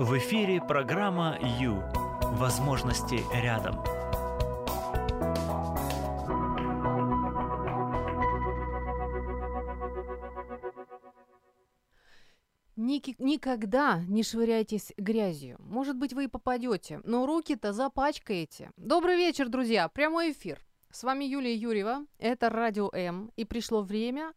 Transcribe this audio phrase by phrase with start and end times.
[0.00, 1.82] В эфире программа «Ю».
[2.22, 3.84] Возможности рядом.
[12.76, 15.58] Никогда не швыряйтесь грязью.
[15.58, 18.70] Может быть, вы и попадете, но руки-то запачкаете.
[18.78, 19.86] Добрый вечер, друзья.
[19.88, 20.58] Прямой эфир.
[20.92, 24.32] С вами Юлия Юрьева, это Радио М, и пришло время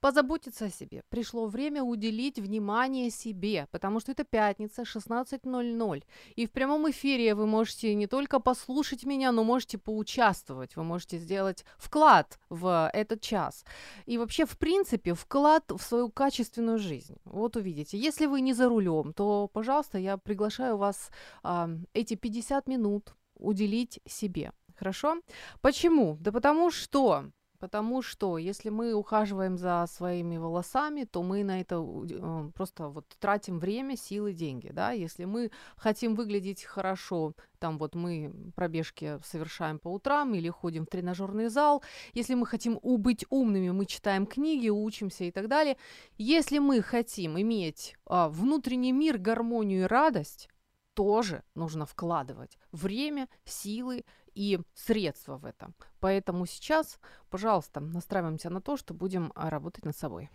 [0.00, 1.02] позаботиться о себе.
[1.08, 6.04] Пришло время уделить внимание себе, потому что это пятница, 16.00.
[6.36, 10.76] И в прямом эфире вы можете не только послушать меня, но можете поучаствовать.
[10.76, 13.64] Вы можете сделать вклад в этот час.
[14.06, 17.16] И вообще, в принципе, вклад в свою качественную жизнь.
[17.24, 17.98] Вот увидите.
[17.98, 21.10] Если вы не за рулем, то, пожалуйста, я приглашаю вас
[21.42, 24.52] а, эти 50 минут уделить себе.
[24.76, 25.20] Хорошо?
[25.60, 26.16] Почему?
[26.20, 31.76] Да потому что Потому что если мы ухаживаем за своими волосами, то мы на это
[31.76, 34.92] э, просто вот тратим время, силы, деньги, да.
[34.92, 40.90] Если мы хотим выглядеть хорошо, там вот мы пробежки совершаем по утрам или ходим в
[40.90, 41.82] тренажерный зал.
[42.12, 45.76] Если мы хотим быть умными, мы читаем книги, учимся и так далее.
[46.18, 50.48] Если мы хотим иметь а, внутренний мир, гармонию и радость,
[50.94, 54.04] тоже нужно вкладывать время, силы
[54.36, 55.72] и средства в это.
[55.98, 60.30] Поэтому сейчас, пожалуйста, настраиваемся на то, что будем а, работать над собой.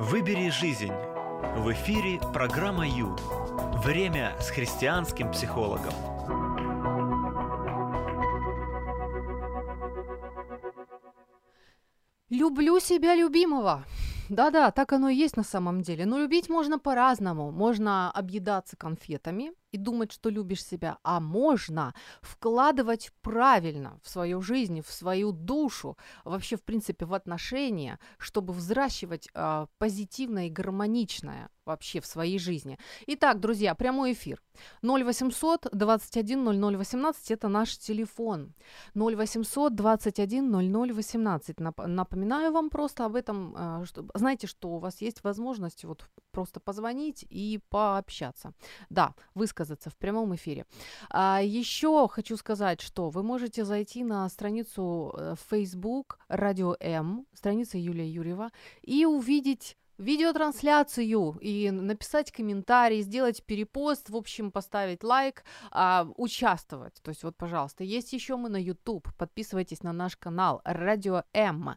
[0.00, 0.92] Выбери жизнь.
[1.56, 3.16] В эфире программа Ю.
[3.84, 5.94] Время с христианским психологом.
[12.28, 13.84] Люблю себя любимого.
[14.28, 16.04] Да-да, так оно и есть на самом деле.
[16.04, 17.50] Но любить можно по-разному.
[17.50, 24.80] Можно объедаться конфетами и думать, что любишь себя, а можно вкладывать правильно в свою жизнь,
[24.80, 32.00] в свою душу, вообще, в принципе, в отношения, чтобы взращивать э, позитивное и гармоничное вообще
[32.00, 32.78] в своей жизни.
[33.06, 34.42] Итак, друзья, прямой эфир.
[34.82, 38.54] 0800 21 00 18 это наш телефон.
[38.94, 41.60] 0800 21 00 18.
[41.60, 43.54] Напоминаю вам просто об этом.
[43.56, 48.52] Э, что, знаете, что у вас есть возможность вот просто позвонить и пообщаться.
[48.90, 49.14] Да,
[49.58, 50.64] высказаться в прямом эфире.
[51.10, 57.78] А, еще хочу сказать, что вы можете зайти на страницу э, Facebook Радио М, страница
[57.78, 58.50] Юлия Юрьева,
[58.82, 65.42] и увидеть видеотрансляцию и написать комментарий, сделать перепост, в общем, поставить лайк,
[65.72, 66.94] а, участвовать.
[67.02, 69.08] То есть вот, пожалуйста, есть еще мы на YouTube.
[69.16, 71.70] Подписывайтесь на наш канал Радио М.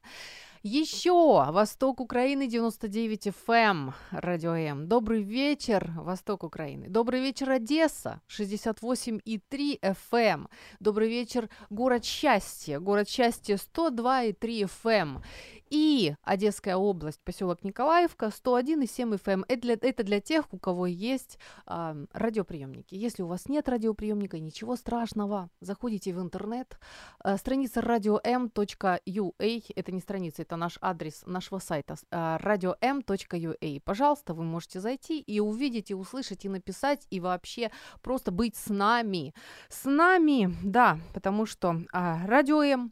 [0.63, 1.11] Еще
[1.49, 4.87] Восток Украины 99 FM, эм, Радио М.
[4.87, 6.87] Добрый вечер, Восток Украины.
[6.87, 10.41] Добрый вечер, Одесса 68,3 FM.
[10.41, 10.49] Эм.
[10.79, 15.23] Добрый вечер, город Счастье, город Счастье 102,3 FM.
[15.71, 19.31] И Одесская область, поселок Николаевка, 101,7 FM.
[19.31, 19.45] Эм.
[19.47, 22.93] Это для, это для тех, у кого есть э, радиоприемники.
[22.93, 25.49] Если у вас нет радиоприемника, ничего страшного.
[25.59, 26.77] Заходите в интернет.
[27.23, 29.63] Э, страница radio.m.ua.
[29.75, 31.95] Это не страница, это наш адрес нашего сайта.
[32.11, 33.81] Э, radio.m.ua.
[33.85, 38.67] Пожалуйста, вы можете зайти и увидеть, и услышать, и написать, и вообще просто быть с
[38.67, 39.33] нами.
[39.69, 42.91] С нами, да, потому что э, Радио М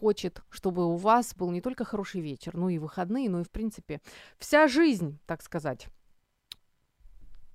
[0.00, 3.50] хочет, чтобы у вас был не только хороший вечер, но и выходные, но и, в
[3.50, 4.00] принципе,
[4.38, 5.88] вся жизнь, так сказать.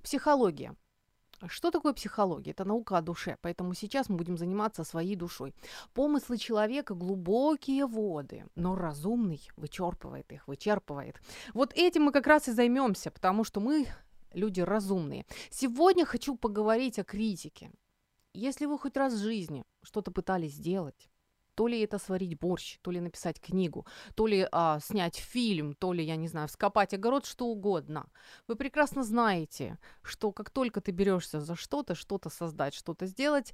[0.04, 0.76] Психология.
[1.48, 2.52] Что такое психология?
[2.52, 5.54] Это наука о душе, поэтому сейчас мы будем заниматься своей душой.
[5.94, 11.20] Помыслы человека глубокие воды, но разумный вычерпывает их, вычерпывает.
[11.54, 13.88] Вот этим мы как раз и займемся, потому что мы
[14.34, 15.26] люди разумные.
[15.50, 17.72] Сегодня хочу поговорить о критике.
[18.34, 21.10] Если вы хоть раз в жизни что-то пытались сделать,
[21.56, 25.94] то ли это сварить борщ, то ли написать книгу, то ли а, снять фильм, то
[25.94, 28.06] ли, я не знаю, вскопать огород, что угодно.
[28.48, 33.54] Вы прекрасно знаете, что как только ты берешься за что-то, что-то создать, что-то сделать,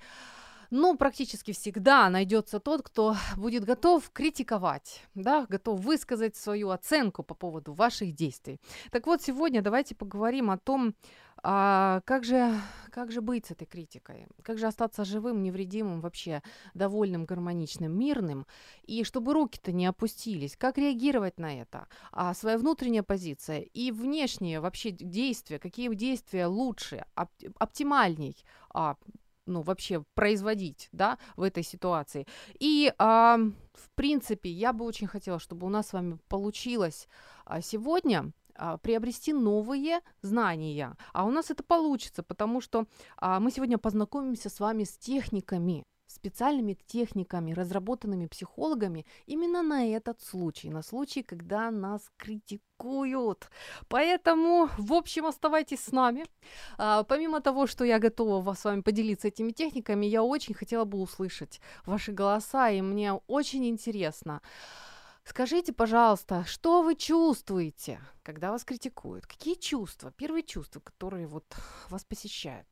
[0.70, 7.34] но практически всегда найдется тот, кто будет готов критиковать, да, готов высказать свою оценку по
[7.34, 8.60] поводу ваших действий.
[8.92, 10.96] Так вот, сегодня давайте поговорим о том,
[11.42, 12.54] а как же,
[12.92, 14.28] как же быть с этой критикой?
[14.44, 16.42] Как же остаться живым, невредимым, вообще
[16.74, 18.46] довольным, гармоничным, мирным?
[18.84, 21.88] И чтобы руки-то не опустились, как реагировать на это?
[22.12, 28.36] А своя внутренняя позиция и внешние вообще действия, какие действия лучше, оп- оптимальней
[28.74, 28.98] а,
[29.50, 32.28] ну, вообще производить, да, в этой ситуации.
[32.60, 33.38] И, а,
[33.74, 37.08] в принципе, я бы очень хотела, чтобы у нас с вами получилось
[37.46, 40.96] а, сегодня а, приобрести новые знания.
[41.14, 42.86] А у нас это получится, потому что
[43.18, 50.22] а, мы сегодня познакомимся с вами с техниками, специальными техниками, разработанными психологами именно на этот
[50.22, 53.50] случай, на случай, когда нас критикуют.
[53.88, 56.26] Поэтому, в общем, оставайтесь с нами.
[56.78, 61.00] А, помимо того, что я готова с вами поделиться этими техниками, я очень хотела бы
[61.00, 64.42] услышать ваши голоса, и мне очень интересно.
[65.26, 69.28] Скажите, пожалуйста, что вы чувствуете, когда вас критикуют?
[69.28, 70.12] Какие чувства?
[70.12, 71.46] Первые чувства, которые вот
[71.90, 72.68] вас посещают?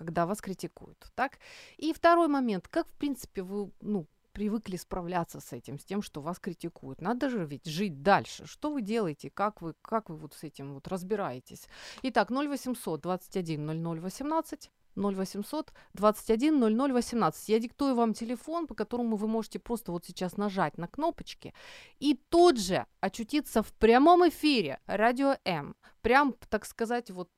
[0.00, 1.38] Когда вас критикуют, так?
[1.76, 6.22] И второй момент, как, в принципе, вы, ну, привыкли справляться с этим, с тем, что
[6.22, 7.02] вас критикуют.
[7.02, 8.46] Надо же ведь жить дальше.
[8.46, 9.28] Что вы делаете?
[9.28, 11.68] Как вы, как вы вот с этим вот разбираетесь?
[12.02, 17.48] Итак, 0800 21 00 18 0800 21 00 18.
[17.50, 21.52] Я диктую вам телефон, по которому вы можете просто вот сейчас нажать на кнопочки
[21.98, 25.76] и тут же очутиться в прямом эфире Радио М.
[26.00, 27.28] Прям, так сказать, вот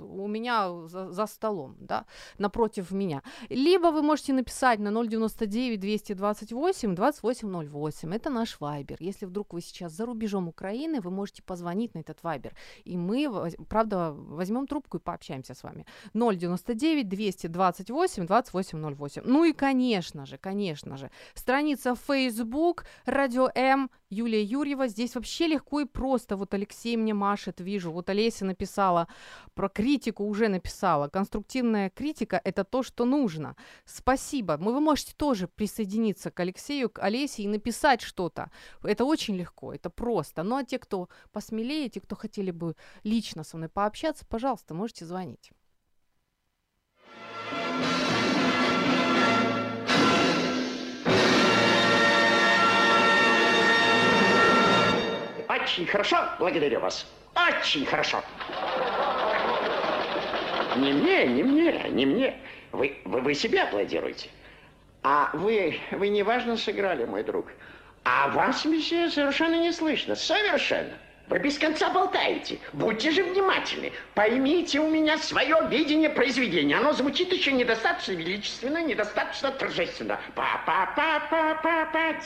[0.00, 2.04] у меня за, за столом, да,
[2.38, 3.22] напротив меня.
[3.50, 8.14] Либо вы можете написать на 099 228 2808.
[8.14, 8.96] Это наш вайбер.
[9.00, 12.54] Если вдруг вы сейчас за рубежом Украины, вы можете позвонить на этот вайбер.
[12.84, 15.86] И мы, правда, возьмем трубку и пообщаемся с вами.
[16.14, 19.22] 099 228 2808.
[19.24, 24.88] Ну и, конечно же, конечно же, страница Facebook, Радио М, Юлия Юрьева.
[24.88, 26.36] Здесь вообще легко и просто.
[26.36, 27.92] Вот Алексей мне машет, вижу.
[27.92, 29.08] Вот Олеся написала
[29.54, 31.08] про критику, уже написала.
[31.08, 33.56] Конструктивная критика– это то, что нужно.
[33.84, 34.56] Спасибо.
[34.56, 38.52] Вы можете тоже присоединиться к Алексею, к Олесе и написать что-то.
[38.84, 40.44] Это очень легко, это просто.
[40.44, 45.04] Ну а те, кто посмелее, те, кто хотели бы лично со мной пообщаться, пожалуйста, можете
[45.04, 45.50] звонить.
[55.48, 57.04] Очень хорошо, благодарю вас.
[57.34, 58.22] Очень хорошо.
[60.76, 62.36] Не мне, не мне, не мне.
[62.72, 64.28] Вы, вы, вы себе аплодируете.
[65.02, 67.46] А вы, вы неважно сыграли, мой друг.
[68.04, 70.14] А вас, месье, совершенно не слышно.
[70.14, 70.92] Совершенно.
[71.28, 72.58] Вы без конца болтаете.
[72.72, 73.92] Будьте же внимательны.
[74.14, 76.76] Поймите у меня свое видение произведения.
[76.76, 80.20] Оно звучит еще недостаточно величественно, недостаточно торжественно.
[80.34, 82.16] Па-па-па-па-па-па,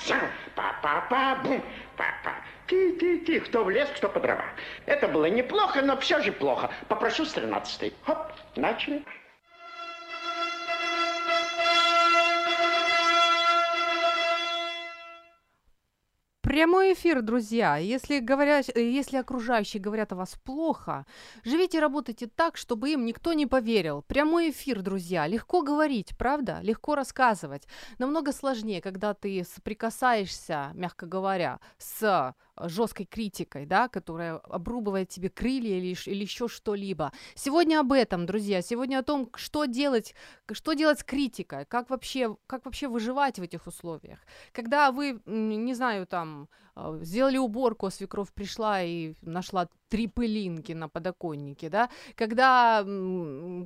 [0.54, 1.62] па-па-па-бум,
[1.96, 2.34] па-па.
[2.66, 4.44] Ти-ти-ти, кто в лес, кто по дрова.
[4.86, 6.70] Это было неплохо, но все же плохо.
[6.88, 7.94] Попрошу с тринадцатой.
[8.04, 9.04] Хоп, начали.
[16.42, 17.76] Прямой эфир, друзья.
[17.76, 21.04] Если, говорят, если окружающие говорят о вас плохо,
[21.44, 24.02] живите и работайте так, чтобы им никто не поверил.
[24.02, 25.26] Прямой эфир, друзья.
[25.26, 26.60] Легко говорить, правда?
[26.62, 27.68] Легко рассказывать.
[27.98, 35.78] Намного сложнее, когда ты соприкасаешься, мягко говоря, с жесткой критикой, да, которая обрубывает тебе крылья
[35.78, 37.12] или, или еще что-либо.
[37.34, 40.14] Сегодня об этом, друзья, сегодня о том, что делать,
[40.52, 44.18] что делать с критикой, как вообще, как вообще выживать в этих условиях.
[44.52, 50.72] Когда вы, не знаю, там, а, сделали уборку, а свекровь пришла и нашла три пылинки
[50.72, 52.84] на подоконнике, да, когда,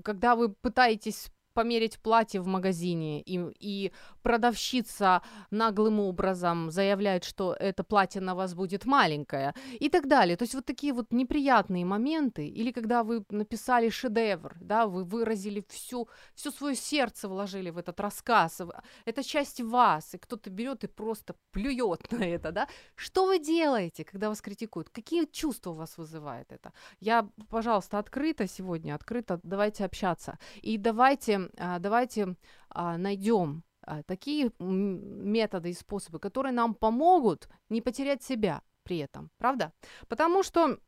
[0.04, 3.92] когда вы пытаетесь померить платье в магазине, и, и
[4.22, 10.36] продавщица наглым образом заявляет, что это платье на вас будет маленькое, и так далее.
[10.36, 15.64] То есть вот такие вот неприятные моменты, или когда вы написали шедевр, да, вы выразили
[15.68, 18.60] всю, все свое сердце вложили в этот рассказ,
[19.04, 22.68] это часть вас, и кто-то берет и просто плюет на это, да.
[22.94, 24.90] Что вы делаете, когда вас критикуют?
[24.90, 26.72] Какие чувства у вас вызывает это?
[27.00, 30.38] Я, пожалуйста, открыта сегодня, открыто, давайте общаться.
[30.62, 32.36] И давайте а, давайте
[32.68, 39.30] а, найдем а, такие методы и способы, которые нам помогут не потерять себя при этом,
[39.38, 39.72] правда?
[40.08, 40.78] Потому что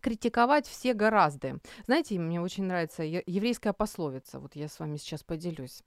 [0.00, 1.60] критиковать все гораздо.
[1.86, 5.82] Знаете, мне очень нравится еврейская пословица, вот я с вами сейчас поделюсь.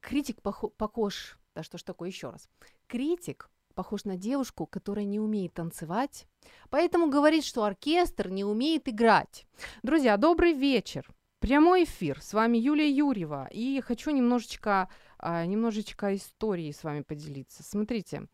[0.00, 2.48] Критик похож, да что ж такое еще раз,
[2.86, 6.26] критик похож на девушку, которая не умеет танцевать,
[6.70, 9.46] поэтому говорит, что оркестр не умеет играть.
[9.82, 11.08] Друзья, добрый вечер.
[11.40, 12.20] Прямой эфир.
[12.20, 13.48] С вами Юлия Юрьева.
[13.50, 17.62] И хочу немножечко, а, немножечко истории с вами поделиться.
[17.62, 18.26] Смотрите.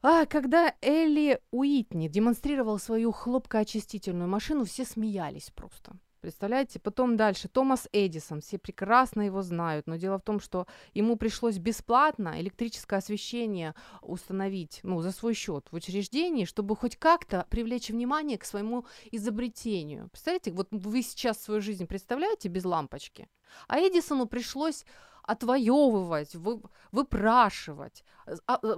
[0.00, 5.92] А, когда Элли Уитни демонстрировал свою хлопкоочистительную машину, все смеялись просто.
[6.20, 6.78] Представляете?
[6.78, 7.48] Потом дальше.
[7.48, 8.40] Томас Эдисон.
[8.40, 9.86] Все прекрасно его знают.
[9.86, 15.66] Но дело в том, что ему пришлось бесплатно электрическое освещение установить ну, за свой счет
[15.70, 20.08] в учреждении, чтобы хоть как-то привлечь внимание к своему изобретению.
[20.10, 23.28] Представляете, вот вы сейчас свою жизнь представляете без лампочки?
[23.66, 24.84] А Эдисону пришлось
[25.22, 26.60] отвоевывать, вы,
[26.90, 28.02] выпрашивать,
[28.46, 28.76] а, э,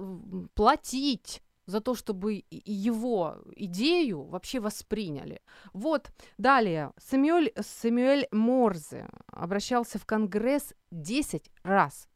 [0.53, 1.41] платить
[1.71, 5.41] за то, чтобы его идею вообще восприняли.
[5.73, 12.07] Вот, далее, Сэмюэль, Сэмюэль Морзе обращался в Конгресс 10 раз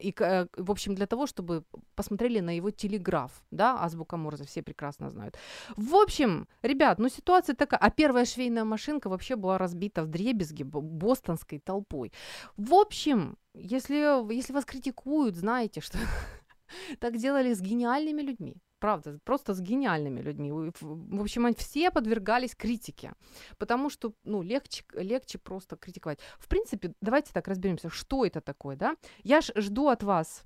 [0.00, 1.64] и, э, в общем, для того, чтобы
[1.94, 5.36] посмотрели на его телеграф, да, азбука Морзе, все прекрасно знают.
[5.76, 10.62] В общем, ребят, ну ситуация такая, а первая швейная машинка вообще была разбита в дребезги
[10.62, 12.12] бо- бостонской толпой.
[12.56, 15.98] В общем, если, если вас критикуют, знаете, что
[17.00, 18.56] так делали с гениальными людьми.
[18.78, 20.52] Правда, просто с гениальными людьми.
[20.52, 23.12] В общем, они все подвергались критике,
[23.56, 26.18] потому что, ну, легче, легче просто критиковать.
[26.38, 28.96] В принципе, давайте так разберемся, что это такое, да?
[29.22, 30.44] Я ж жду от вас,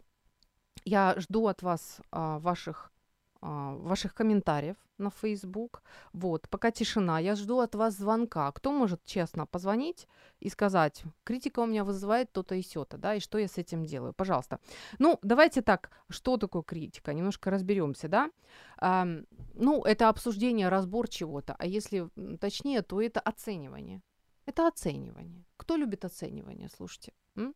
[0.85, 2.93] я жду от вас а, ваших
[3.41, 5.83] ваших комментариев на Facebook.
[6.13, 8.51] Вот, пока тишина, я жду от вас звонка.
[8.53, 10.09] Кто может честно позвонить
[10.41, 13.85] и сказать, критика у меня вызывает то-то и сё-то, да, и что я с этим
[13.85, 14.13] делаю?
[14.13, 14.59] Пожалуйста.
[14.99, 17.13] Ну, давайте так, что такое критика?
[17.15, 18.31] Немножко разберемся, да?
[18.79, 22.09] Ам, ну, это обсуждение, разбор чего-то, а если
[22.41, 24.03] точнее, то это оценивание.
[24.47, 25.45] Это оценивание.
[25.57, 27.13] Кто любит оценивание, слушайте?
[27.37, 27.55] м?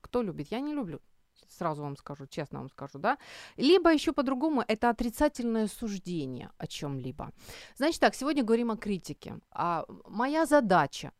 [0.00, 0.52] Кто любит?
[0.52, 1.00] Я не люблю
[1.48, 3.18] сразу вам скажу, честно вам скажу, да.
[3.56, 7.30] Либо еще по-другому, это отрицательное суждение о чем-либо.
[7.76, 9.38] Значит так, сегодня говорим о критике.
[9.50, 11.12] А моя задача,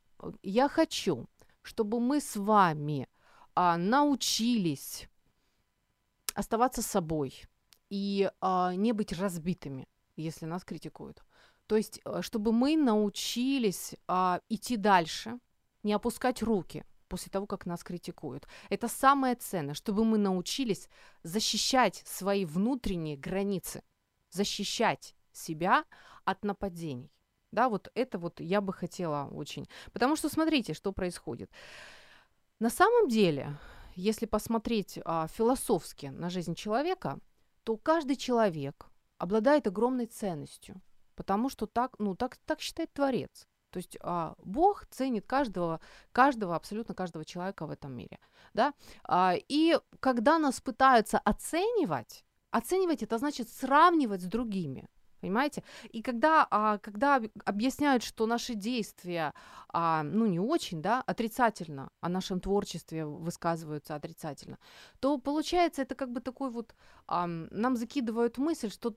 [0.42, 1.26] я хочу,
[1.62, 3.08] чтобы мы с вами
[3.54, 5.08] а, научились
[6.34, 7.42] оставаться собой
[7.90, 11.24] и а, не быть разбитыми, если нас критикуют.
[11.66, 15.38] То есть, э, чтобы мы научились а, идти дальше,
[15.82, 18.46] не опускать руки после того, как нас критикуют.
[18.70, 20.88] Это самое ценное, чтобы мы научились
[21.22, 23.82] защищать свои внутренние границы,
[24.30, 25.84] защищать себя
[26.24, 27.10] от нападений.
[27.50, 29.66] Да, вот это вот я бы хотела очень.
[29.92, 31.50] Потому что смотрите, что происходит.
[32.58, 33.56] На самом деле,
[33.94, 37.18] если посмотреть а, философски на жизнь человека,
[37.64, 38.86] то каждый человек
[39.18, 40.80] обладает огромной ценностью,
[41.14, 43.46] потому что так, ну, так, так считает Творец.
[43.70, 45.80] То есть а, Бог ценит каждого,
[46.12, 48.18] каждого, абсолютно каждого человека в этом мире.
[48.54, 48.72] Да?
[49.04, 54.88] А, и когда нас пытаются оценивать, оценивать это значит сравнивать с другими.
[55.20, 55.64] Понимаете?
[55.90, 59.34] И когда, а, когда об- объясняют, что наши действия,
[59.68, 64.58] а, ну, не очень, да, отрицательно, о нашем творчестве высказываются отрицательно,
[65.00, 66.74] то получается это как бы такой вот,
[67.06, 68.94] ам, нам закидывают мысль, что,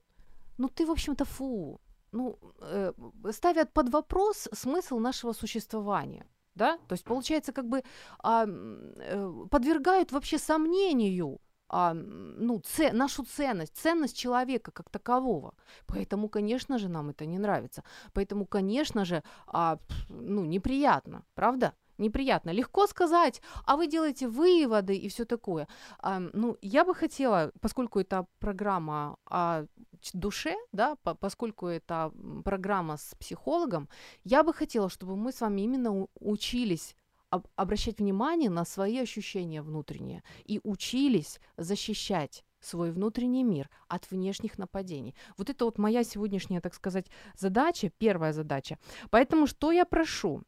[0.58, 1.80] ну, ты, в общем-то, фу,
[2.12, 2.92] ну, э,
[3.32, 6.24] ставят под вопрос смысл нашего существования.
[6.54, 6.78] Да?
[6.88, 7.82] То есть, получается, как бы
[8.18, 11.40] а, э, подвергают вообще сомнению
[11.72, 15.52] а, ну, це, нашу ценность, ценность человека как такового.
[15.86, 17.82] Поэтому, конечно же, нам это не нравится.
[18.12, 19.78] Поэтому, конечно же, а,
[20.08, 21.72] ну, неприятно, правда?
[21.98, 22.52] Неприятно.
[22.52, 25.66] Легко сказать, а вы делаете выводы и все такое.
[25.98, 32.12] А, ну, я бы хотела, поскольку это программа о ч- душе, да, по- поскольку это
[32.44, 33.88] программа с психологом,
[34.24, 36.96] я бы хотела, чтобы мы с вами именно учились
[37.30, 44.58] об- обращать внимание на свои ощущения внутренние и учились защищать свой внутренний мир от внешних
[44.58, 45.14] нападений.
[45.36, 47.06] Вот это вот моя сегодняшняя, так сказать,
[47.36, 48.78] задача, первая задача.
[49.10, 50.42] Поэтому что я прошу?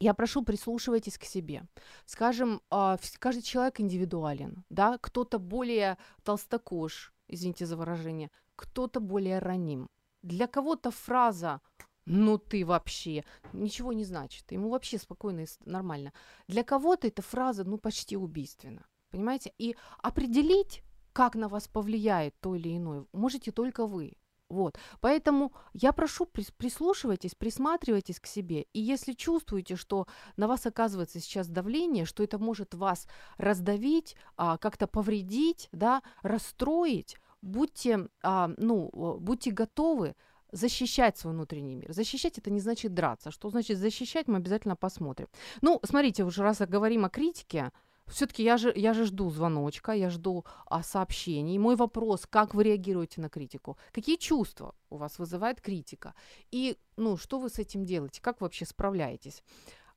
[0.00, 1.64] Я прошу, прислушивайтесь к себе.
[2.06, 9.88] Скажем, а, каждый человек индивидуален, да, кто-то более толстокож, извините за выражение, кто-то более раним.
[10.22, 11.60] Для кого-то фраза
[12.04, 16.12] «ну ты вообще» ничего не значит, ему вообще спокойно и нормально.
[16.48, 19.52] Для кого-то эта фраза, ну, почти убийственна, понимаете?
[19.58, 24.16] И определить, как на вас повлияет то или иное, можете только вы.
[24.50, 24.78] Вот.
[25.00, 28.62] Поэтому я прошу, прис- прислушивайтесь, присматривайтесь к себе.
[28.72, 34.56] И если чувствуете, что на вас оказывается сейчас давление, что это может вас раздавить, а,
[34.56, 40.14] как-то повредить, да, расстроить, будьте, а, ну, будьте готовы
[40.52, 41.92] защищать свой внутренний мир.
[41.92, 43.30] Защищать это не значит драться.
[43.30, 45.28] Что значит защищать, мы обязательно посмотрим.
[45.60, 47.70] Ну, смотрите, уже раз говорим о критике,
[48.08, 51.58] все-таки я же, я же жду звоночка, я жду а, сообщений.
[51.58, 53.76] Мой вопрос, как вы реагируете на критику?
[53.92, 56.14] Какие чувства у вас вызывает критика?
[56.50, 58.22] И, ну, что вы с этим делаете?
[58.22, 59.42] Как вы вообще справляетесь?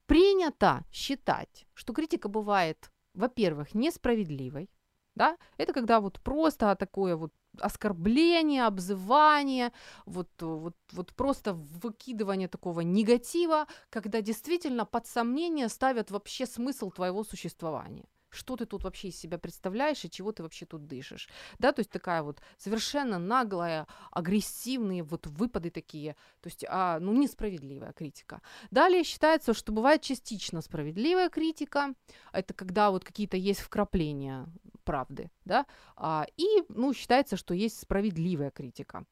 [0.05, 4.69] Принято считать, что критика бывает, во-первых, несправедливой,
[5.15, 9.71] да, это когда вот просто такое вот оскорбление, обзывание,
[10.05, 17.23] вот, вот, вот просто выкидывание такого негатива, когда действительно под сомнение ставят вообще смысл твоего
[17.23, 18.05] существования.
[18.33, 21.27] Что ты тут вообще из себя представляешь и чего ты вообще тут дышишь?
[21.59, 27.11] Да, то есть такая вот совершенно наглая, агрессивные вот выпады такие, то есть, а, ну,
[27.11, 28.41] несправедливая критика.
[28.71, 31.93] Далее считается, что бывает частично справедливая критика,
[32.31, 34.47] это когда вот какие-то есть вкрапления
[34.91, 39.05] правды, да, а, и, ну, считается, что есть справедливая критика.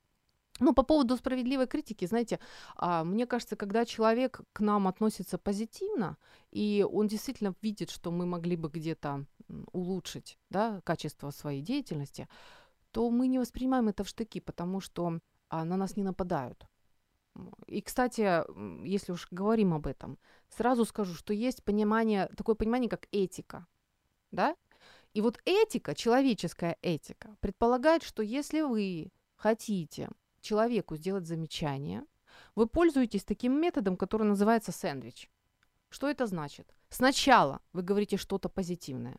[0.60, 2.40] Ну, по поводу справедливой критики, знаете,
[2.76, 6.18] а, мне кажется, когда человек к нам относится позитивно,
[6.52, 9.26] и он действительно видит, что мы могли бы где-то
[9.72, 12.28] улучшить да, качество своей деятельности,
[12.92, 16.68] то мы не воспринимаем это в штыки, потому что а, на нас не нападают.
[17.68, 18.44] И, кстати,
[18.86, 20.18] если уж говорим об этом,
[20.50, 23.66] сразу скажу, что есть понимание, такое понимание, как этика.
[24.32, 24.56] Да?
[25.14, 30.10] И вот этика, человеческая этика, предполагает, что если вы хотите
[30.42, 32.04] человеку сделать замечание,
[32.56, 35.30] вы пользуетесь таким методом, который называется сэндвич.
[35.90, 36.74] Что это значит?
[36.90, 39.18] Сначала вы говорите что-то позитивное,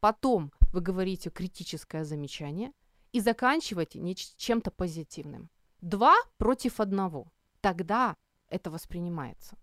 [0.00, 2.72] потом вы говорите критическое замечание
[3.12, 5.50] и заканчиваете чем-то позитивным.
[5.80, 7.32] Два против одного.
[7.60, 8.16] Тогда
[8.48, 9.56] это воспринимается.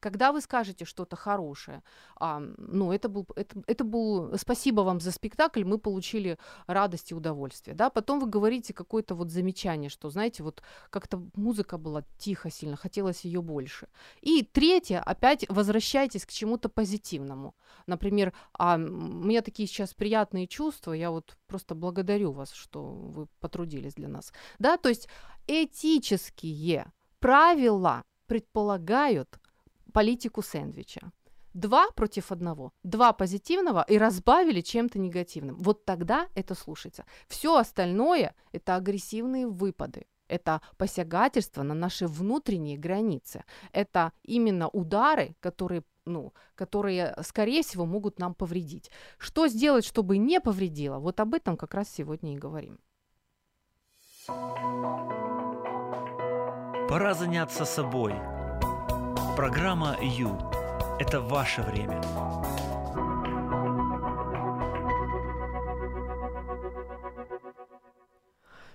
[0.00, 1.82] Когда вы скажете что-то хорошее,
[2.16, 7.14] а, ну, это был, это, это был, спасибо вам за спектакль, мы получили радость и
[7.14, 12.50] удовольствие, да, потом вы говорите какое-то вот замечание, что, знаете, вот как-то музыка была тихо
[12.50, 13.88] сильно, хотелось ее больше.
[14.20, 17.54] И третье, опять возвращайтесь к чему-то позитивному.
[17.86, 23.26] Например, а, у меня такие сейчас приятные чувства, я вот просто благодарю вас, что вы
[23.40, 25.08] потрудились для нас, да, то есть
[25.46, 29.38] этические правила предполагают
[29.96, 31.00] политику сэндвича.
[31.54, 35.56] Два против одного, два позитивного и разбавили чем-то негативным.
[35.56, 37.04] Вот тогда это слушается.
[37.28, 40.04] Все остальное– это агрессивные выпады.
[40.28, 43.42] Это посягательство на наши внутренние границы.
[43.72, 48.90] Это именно удары, которые, ну, которые, скорее всего, могут нам повредить.
[49.16, 50.98] Что сделать, чтобы не повредило?
[50.98, 52.78] Вот об этом как раз сегодня и говорим.
[56.88, 58.12] Пора заняться собой–
[59.36, 60.34] Программа «Ю»–
[60.98, 62.00] это ваше время.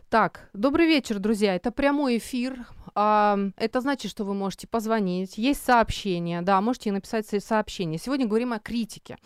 [0.08, 1.56] Так, добрый вечер, друзья.
[1.56, 2.68] Это прямой эфир.
[2.94, 5.40] А, это значит, что вы можете позвонить.
[5.40, 7.98] Есть сообщение, да, можете написать сообщение.
[7.98, 9.18] Сегодня говорим о критике.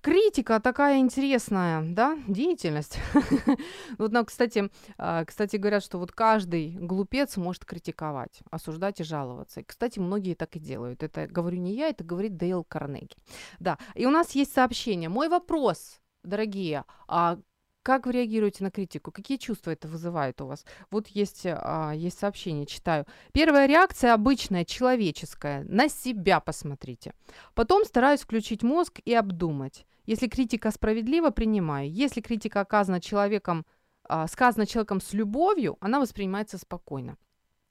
[0.00, 2.98] Критика такая интересная, да, деятельность.
[3.98, 9.62] вот нам, кстати, а, кстати, говорят, что вот каждый глупец может критиковать, осуждать и жаловаться.
[9.64, 11.02] Кстати, многие так и делают.
[11.02, 13.16] Это говорю не я, это говорит Дейл Карнеги.
[13.58, 15.08] Да, и у нас есть сообщение.
[15.08, 17.38] Мой вопрос, дорогие, а
[17.82, 19.10] как вы реагируете на критику?
[19.10, 20.64] Какие чувства это вызывает у вас?
[20.90, 23.06] Вот есть, а, есть сообщение, читаю.
[23.32, 25.64] Первая реакция обычная, человеческая.
[25.64, 27.14] На себя посмотрите.
[27.54, 29.86] Потом стараюсь включить мозг и обдумать.
[30.06, 31.90] Если критика справедлива, принимаю.
[31.90, 33.66] Если критика оказана человеком,
[34.04, 37.16] а, сказана человеком с любовью, она воспринимается спокойно.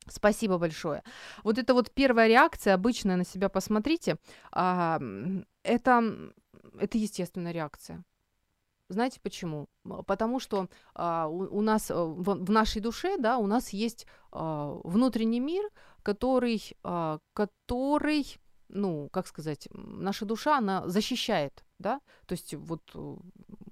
[0.08, 1.04] Спасибо большое.
[1.44, 4.18] Вот это вот первая реакция, обычная на себя посмотрите,
[4.52, 5.00] а,
[5.64, 6.32] это,
[6.80, 8.04] это естественная реакция.
[8.90, 9.68] Знаете почему?
[10.06, 14.08] Потому что а, у, у нас э, в, в нашей душе, да, у нас есть
[14.32, 15.70] а, внутренний мир,
[16.04, 18.38] который, а, который,
[18.70, 23.16] ну, как сказать, наша душа, она защищает, да, то есть вот, э,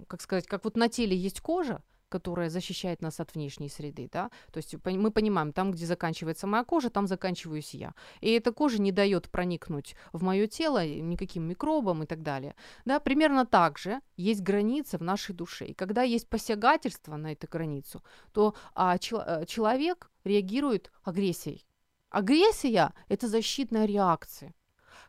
[0.08, 4.30] как сказать, как вот на теле есть кожа, которая защищает нас от внешней среды, да,
[4.52, 8.82] то есть мы понимаем, там, где заканчивается моя кожа, там заканчиваюсь я, и эта кожа
[8.82, 14.02] не дает проникнуть в мое тело никаким микробам и так далее, да, примерно так же
[14.18, 19.24] есть граница в нашей душе, и когда есть посягательство на эту границу, то а, чел-
[19.26, 21.65] э, человек реагирует агрессией.
[22.10, 24.54] Агрессия– это защитная реакция.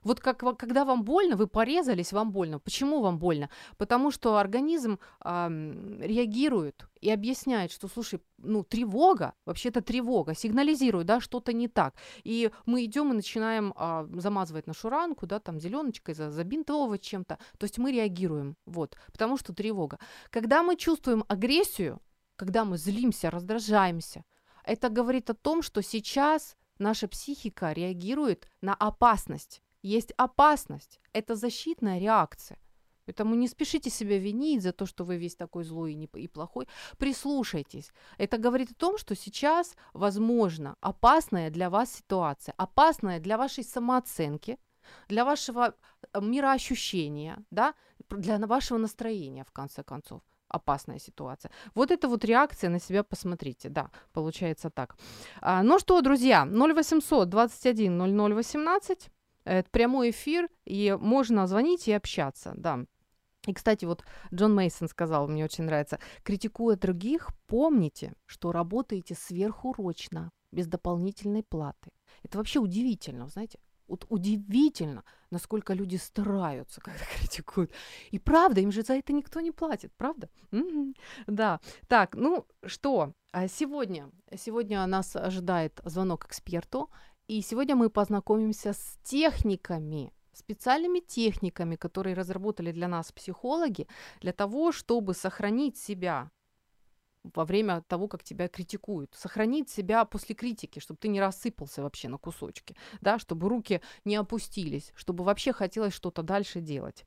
[0.02, 2.58] Вот как, когда вам больно, вы порезались, вам больно.
[2.58, 3.50] Почему вам больно?
[3.76, 5.48] Потому что организм э,
[6.00, 11.94] реагирует и объясняет, что, слушай, ну, тревога, вообще-то тревога, сигнализирует, да, что-то не так.
[12.24, 17.38] И мы идем и начинаем э, замазывать нашу ранку, да, там, зеленочкой, забинтовывать чем-то.
[17.58, 19.98] То есть мы реагируем, вот, потому что тревога.
[20.30, 22.00] Когда мы чувствуем агрессию,
[22.36, 24.24] когда мы злимся, раздражаемся,
[24.64, 31.00] это говорит о том, что сейчас наша психика реагирует на опасность есть опасность.
[31.12, 32.58] Это защитная реакция.
[33.06, 36.28] Поэтому не спешите себя винить за то, что вы весь такой злой и, не, и
[36.28, 36.66] плохой.
[36.98, 37.92] Прислушайтесь.
[38.18, 44.58] Это говорит о том, что сейчас, возможно, опасная для вас ситуация, опасная для вашей самооценки,
[45.08, 45.74] для вашего
[46.12, 47.74] э, мироощущения, да,
[48.10, 51.50] для вашего настроения, в конце концов опасная ситуация.
[51.74, 54.96] Вот это вот реакция на себя, посмотрите, да, получается так.
[55.40, 59.10] А, ну что, друзья, 0800 21 0018,
[59.46, 62.84] это прямой эфир, и можно звонить и общаться, да.
[63.46, 64.04] И, кстати, вот
[64.34, 71.92] Джон Мейсон сказал, мне очень нравится, критикуя других, помните, что работаете сверхурочно, без дополнительной платы.
[72.22, 73.58] Это вообще удивительно, знаете.
[73.88, 77.70] Вот удивительно, насколько люди стараются, когда критикуют.
[78.10, 80.28] И правда, им же за это никто не платит, правда?
[80.50, 80.94] Мгм.
[81.28, 81.60] Да.
[81.86, 86.90] Так, ну что, а сегодня, сегодня нас ожидает звонок эксперту,
[87.28, 93.88] и сегодня мы познакомимся с техниками, специальными техниками, которые разработали для нас психологи,
[94.20, 96.30] для того, чтобы сохранить себя
[97.34, 99.14] во время того, как тебя критикуют.
[99.14, 104.16] Сохранить себя после критики, чтобы ты не рассыпался вообще на кусочки, да, чтобы руки не
[104.16, 107.04] опустились, чтобы вообще хотелось что-то дальше делать.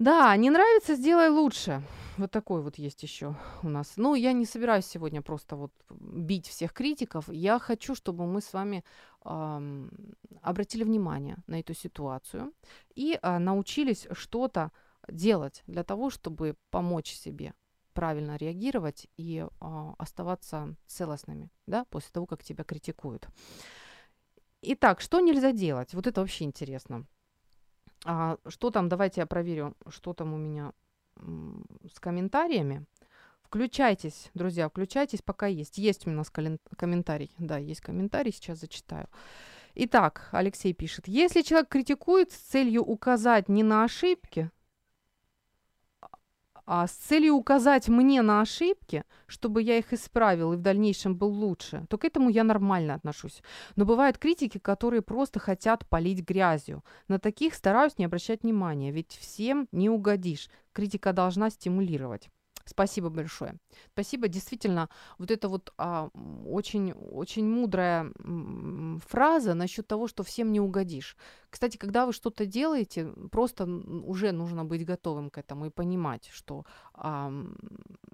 [0.00, 1.82] Да, не нравится, сделай лучше.
[2.16, 3.92] Вот такой вот есть еще у нас.
[3.96, 7.28] Ну, я не собираюсь сегодня просто вот бить всех критиков.
[7.28, 8.82] Я хочу, чтобы мы с вами ам,
[9.22, 12.52] обратили внимание на эту ситуацию
[12.94, 14.72] и а, научились что-то
[15.08, 17.54] делать для того, чтобы помочь себе
[17.92, 23.28] правильно реагировать и а, оставаться целостными, да, после того, как тебя критикуют.
[24.62, 25.94] Итак, что нельзя делать?
[25.94, 27.06] Вот это вообще интересно.
[28.04, 28.88] А, что там?
[28.88, 30.72] Давайте я проверю, что там у меня
[31.92, 32.86] с комментариями.
[33.50, 35.76] Включайтесь, друзья, включайтесь, пока есть.
[35.76, 37.32] Есть у нас комментарий.
[37.36, 39.08] Да, есть комментарий, сейчас зачитаю.
[39.74, 41.08] Итак, Алексей пишет.
[41.08, 44.52] Если человек критикует с целью указать не на ошибки,
[46.64, 51.32] а с целью указать мне на ошибки, чтобы я их исправил и в дальнейшем был
[51.32, 53.42] лучше, то к этому я нормально отношусь.
[53.74, 56.84] Но бывают критики, которые просто хотят полить грязью.
[57.08, 60.48] На таких стараюсь не обращать внимания, ведь всем не угодишь.
[60.72, 62.30] Критика должна стимулировать.
[62.64, 63.54] Спасибо большое.
[63.92, 64.28] Спасибо.
[64.28, 66.10] Действительно, вот это вот а,
[66.46, 68.12] очень, очень мудрая
[69.08, 71.16] фраза насчет того, что всем не угодишь.
[71.48, 76.64] Кстати, когда вы что-то делаете, просто уже нужно быть готовым к этому и понимать, что
[76.94, 77.32] а,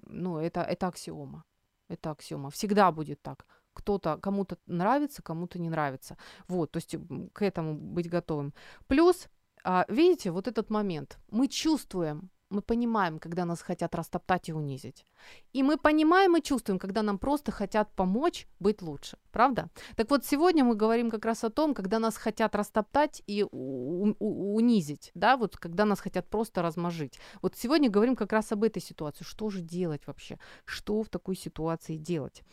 [0.07, 1.43] ну, это, это аксиома.
[1.89, 2.49] Это аксиома.
[2.49, 3.45] Всегда будет так.
[3.73, 6.17] Кто-то, кому-то нравится, кому-то не нравится.
[6.47, 6.95] Вот, то есть
[7.33, 8.53] к этому быть готовым.
[8.87, 9.27] Плюс,
[9.63, 11.19] а, видите, вот этот момент.
[11.29, 15.05] Мы чувствуем, мы понимаем, когда нас хотят растоптать и унизить.
[15.53, 19.17] И мы понимаем и чувствуем, когда нам просто хотят помочь быть лучше.
[19.31, 19.69] Правда?
[19.95, 24.15] Так вот, сегодня мы говорим как раз о том, когда нас хотят растоптать и у-
[24.19, 25.11] у- унизить.
[25.13, 27.19] Да, вот когда нас хотят просто размажить.
[27.41, 29.25] Вот сегодня говорим как раз об этой ситуации.
[29.25, 30.39] Что же делать вообще?
[30.65, 32.43] Что в такой ситуации делать?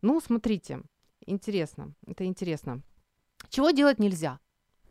[0.00, 0.82] Ну, смотрите,
[1.26, 2.82] интересно, это интересно.
[3.50, 4.38] Чего делать нельзя?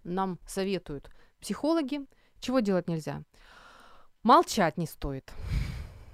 [0.04, 2.02] Нам советуют психологи.
[2.40, 3.24] Чего делать нельзя?
[4.24, 5.34] Молчать не стоит.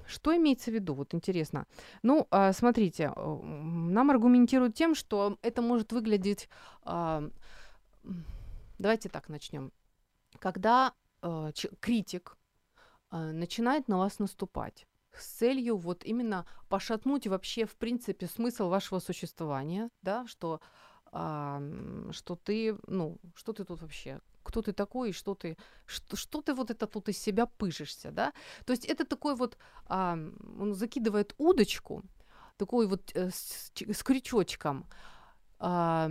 [0.05, 0.93] Что имеется в виду?
[0.93, 1.65] Вот интересно.
[2.03, 6.49] Ну, а, смотрите, э, нам аргументируют тем, что это может выглядеть...
[6.83, 7.29] а,
[8.79, 9.71] Давайте так начнем.
[10.39, 10.93] Когда
[11.53, 12.37] ч- критик
[13.11, 19.89] начинает на вас наступать с целью вот именно пошатнуть вообще, в принципе, смысл вашего существования,
[20.01, 20.61] да, что,
[21.11, 21.61] а,
[22.11, 26.41] что ты, ну, что ты тут вообще, кто ты такой, и что ты, что, что
[26.41, 28.33] ты вот это тут из себя пышешься, да?
[28.65, 30.13] То есть это такой вот, а,
[30.59, 32.03] он закидывает удочку,
[32.57, 34.85] такой вот э, с, с крючочком,
[35.59, 36.07] а,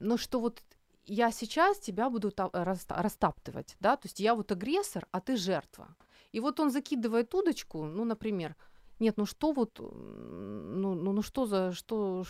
[0.00, 0.62] но что вот
[1.06, 5.36] я сейчас тебя буду та- раста- растаптывать, да, то есть я вот агрессор, а ты
[5.36, 5.86] жертва.
[6.32, 8.54] И вот он закидывает удочку, ну, например,
[8.98, 12.24] нет, ну что вот, ну, ну, ну что за, что,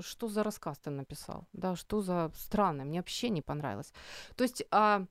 [0.00, 3.92] что за рассказ ты написал, да, что за странное, мне вообще не понравилось.
[4.34, 5.04] То есть а,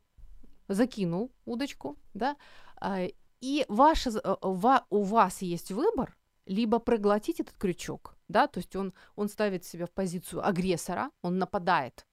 [0.67, 2.35] закинул удочку, да,
[2.77, 3.07] а,
[3.41, 8.75] и ваше, э, ва- у вас есть выбор, либо проглотить этот крючок, да, то есть
[8.75, 12.07] он, он ставит себя в позицию агрессора, он нападает,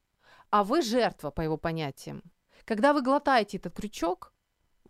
[0.51, 2.23] а вы жертва, по его понятиям.
[2.65, 4.33] Когда вы глотаете этот крючок,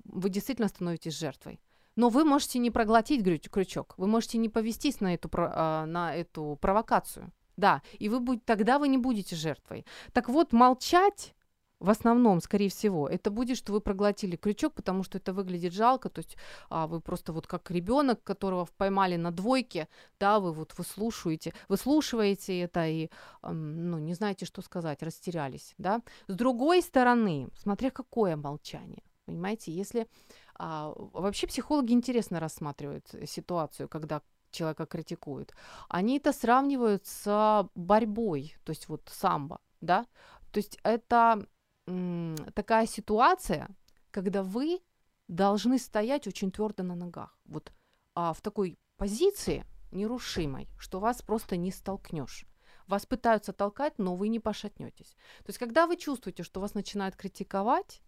[0.05, 1.61] вы действительно становитесь жертвой.
[1.96, 6.14] Но вы можете не проглотить крю- крючок, вы можете не повестись на эту, а, на
[6.14, 7.33] эту провокацию.
[7.57, 9.85] Да, и вы будь, тогда вы не будете жертвой.
[10.12, 11.35] Так вот, молчать
[11.83, 16.09] в основном, скорее всего, это будет, что вы проглотили крючок, потому что это выглядит жалко,
[16.09, 16.37] то есть
[16.70, 19.88] а, вы просто вот как ребенок, которого поймали на двойке,
[20.20, 23.11] да, вы вот выслушиваете, выслушиваете это и,
[23.42, 26.02] ну, не знаете, что сказать, растерялись, да.
[26.28, 30.07] С другой стороны, смотря какое молчание, понимаете, если
[30.55, 35.55] а, вообще психологи интересно рассматривают э, ситуацию, когда человека критикуют.
[35.88, 40.07] Они это сравнивают с борьбой, то есть вот самбо, да.
[40.53, 41.47] То есть это
[41.87, 43.69] м, такая ситуация,
[44.11, 44.81] когда вы
[45.29, 47.73] должны стоять очень твердо на ногах, вот
[48.15, 52.47] а, в такой позиции нерушимой, что вас просто не столкнешь.
[52.87, 55.17] Вас пытаются толкать, но вы не пошатнетесь.
[55.38, 58.03] То есть, когда вы чувствуете, что вас начинают критиковать,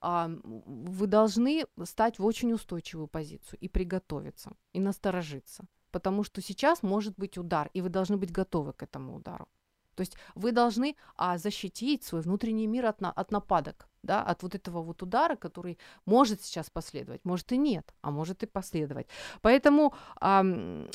[0.00, 5.64] а, вы должны стать в очень устойчивую позицию и приготовиться, и насторожиться.
[5.90, 9.48] Потому что сейчас может быть удар, и вы должны быть готовы к этому удару.
[9.94, 14.42] То есть вы должны а, защитить свой внутренний мир от, на, от нападок, да, от
[14.42, 19.08] вот этого вот удара, который может сейчас последовать, может и нет, а может и последовать.
[19.42, 20.42] Поэтому а,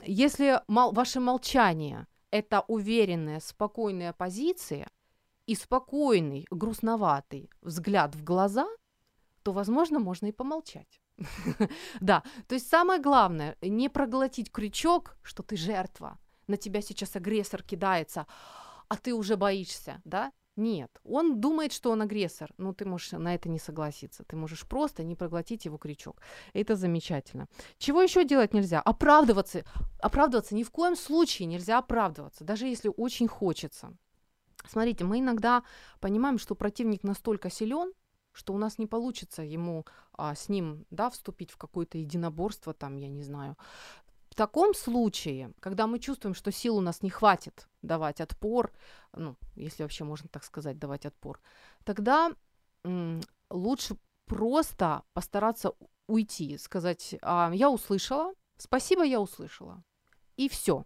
[0.06, 4.88] если мол, ваше молчание– это уверенная, спокойная позиция
[5.46, 8.65] и спокойный, грустноватый взгляд в глаза,
[9.46, 11.02] то, возможно, можно и помолчать.
[12.02, 17.62] Да, то есть самое главное, не проглотить крючок, что ты жертва, на тебя сейчас агрессор
[17.64, 18.26] кидается,
[18.88, 20.32] а ты уже боишься, да?
[20.58, 24.24] Нет, он думает, что он агрессор, но ты можешь на это не согласиться.
[24.24, 26.22] Ты можешь просто не проглотить его крючок.
[26.54, 27.48] Это замечательно.
[27.78, 28.82] Чего еще делать нельзя?
[28.82, 29.64] Оправдываться.
[30.02, 33.98] Оправдываться ни в коем случае нельзя оправдываться, даже если очень хочется.
[34.68, 35.64] Смотрите, мы иногда
[36.00, 37.92] понимаем, что противник настолько силен,
[38.36, 42.98] что у нас не получится ему а, с ним да, вступить в какое-то единоборство, там,
[42.98, 43.58] я не знаю.
[44.30, 48.74] В таком случае, когда мы чувствуем, что сил у нас не хватит давать отпор,
[49.13, 51.39] ну, если вообще можно так сказать, давать отпор,
[51.86, 52.32] тогда
[52.84, 55.71] м- лучше просто постараться
[56.08, 59.82] уйти, сказать, а, я услышала, спасибо, я услышала,
[60.36, 60.84] и все.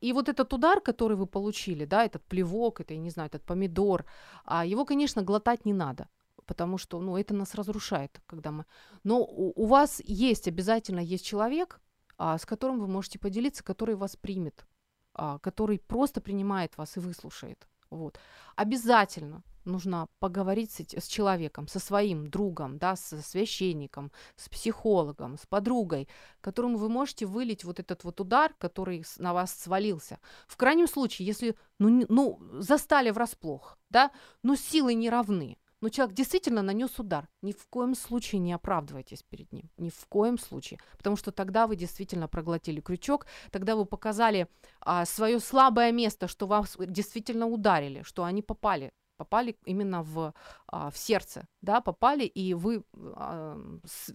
[0.00, 3.44] И вот этот удар, который вы получили, да, этот плевок, это, я не знаю, этот
[3.44, 4.06] помидор,
[4.46, 6.08] а, его, конечно, глотать не надо
[6.50, 8.64] потому что, ну, это нас разрушает, когда мы...
[9.04, 11.80] Но у, у вас есть, обязательно есть человек,
[12.18, 14.66] а, с которым вы можете поделиться, который вас примет,
[15.14, 17.68] а, который просто принимает вас и выслушает.
[17.88, 18.18] Вот.
[18.56, 25.46] Обязательно нужно поговорить с, с человеком, со своим другом, да, со священником, с психологом, с
[25.46, 26.08] подругой,
[26.40, 30.18] которому вы можете вылить вот этот вот удар, который на вас свалился.
[30.48, 34.10] В крайнем случае, если ну, ну, застали врасплох, да,
[34.42, 37.28] но силы не равны, но человек действительно нанес удар.
[37.42, 39.70] Ни в коем случае не оправдывайтесь перед ним.
[39.76, 40.78] Ни в коем случае.
[40.96, 44.48] Потому что тогда вы действительно проглотили крючок, тогда вы показали
[44.80, 50.32] а, свое слабое место, что вас действительно ударили, что они попали попали именно в,
[50.66, 53.58] а, в сердце, да, попали, и вы а,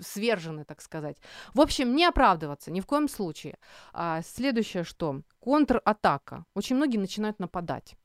[0.02, 1.18] свержены, так сказать.
[1.54, 3.60] В общем, не оправдываться ни в коем случае.
[3.94, 5.22] А, следующее что?
[5.40, 6.46] Контратака.
[6.56, 7.96] Очень многие начинают нападать.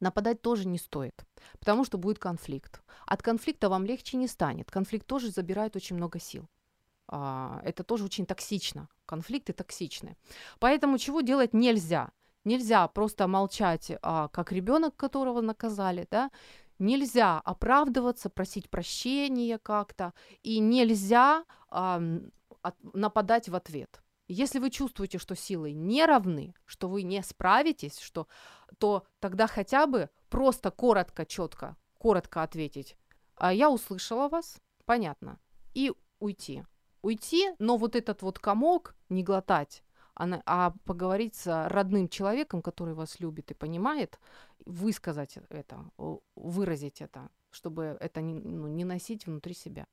[0.00, 1.24] Нападать тоже не стоит,
[1.58, 2.82] потому что будет конфликт.
[3.06, 4.70] От конфликта вам легче не станет.
[4.70, 6.48] Конфликт тоже забирает очень много сил.
[7.06, 8.88] А, это тоже очень токсично.
[9.06, 10.16] Конфликты токсичны.
[10.58, 12.10] Поэтому чего делать нельзя?
[12.44, 16.30] Нельзя просто молчать, а, как ребенок, которого наказали, да?
[16.78, 21.44] Нельзя оправдываться, просить прощения как-то, и нельзя
[22.92, 24.03] нападать в ответ.
[24.26, 28.26] Если вы чувствуете, что силы не равны, что вы не справитесь, что,
[28.78, 32.96] то тогда хотя бы просто коротко, четко, коротко ответить.
[33.36, 35.38] А я услышала вас, понятно,
[35.74, 36.64] и уйти.
[37.02, 39.82] Уйти, но вот этот вот комок не глотать,
[40.14, 44.18] а, а поговорить с родным человеком, который вас любит и понимает,
[44.64, 45.90] высказать это,
[46.34, 49.86] выразить это, чтобы это не, ну, не носить внутри себя.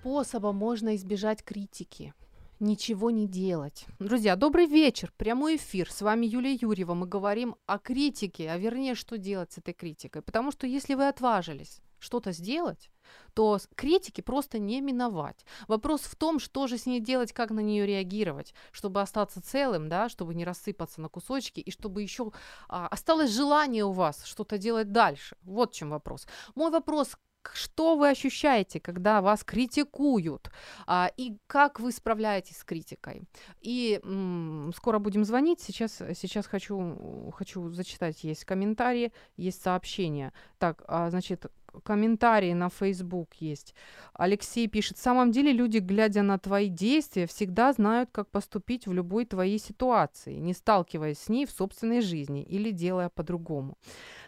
[0.00, 2.14] Способом можно избежать критики?
[2.58, 3.84] Ничего не делать.
[3.98, 5.12] Друзья, добрый вечер.
[5.16, 5.90] Прямой эфир.
[5.90, 6.94] С вами Юлия Юрьева.
[6.94, 10.22] Мы говорим о критике, а вернее, что делать с этой критикой.
[10.22, 12.90] Потому что если вы отважились что-то сделать,
[13.34, 15.44] то критики просто не миновать.
[15.68, 19.90] Вопрос в том, что же с ней делать, как на нее реагировать, чтобы остаться целым,
[19.90, 22.32] да, чтобы не рассыпаться на кусочки, и чтобы еще
[22.68, 25.36] а, осталось желание у вас что-то делать дальше.
[25.42, 26.26] Вот в чем вопрос.
[26.54, 27.16] Мой вопрос
[27.54, 30.50] что вы ощущаете, когда вас критикуют,
[30.86, 33.22] а, и как вы справляетесь с критикой.
[33.60, 35.60] И м, скоро будем звонить.
[35.60, 38.24] Сейчас, сейчас хочу, хочу зачитать.
[38.24, 40.32] Есть комментарии, есть сообщения.
[40.58, 41.46] Так, а, значит,
[41.82, 43.74] комментарии на Facebook есть.
[44.14, 48.92] Алексей пишет, в самом деле люди, глядя на твои действия, всегда знают, как поступить в
[48.92, 53.76] любой твоей ситуации, не сталкиваясь с ней в собственной жизни или делая по-другому.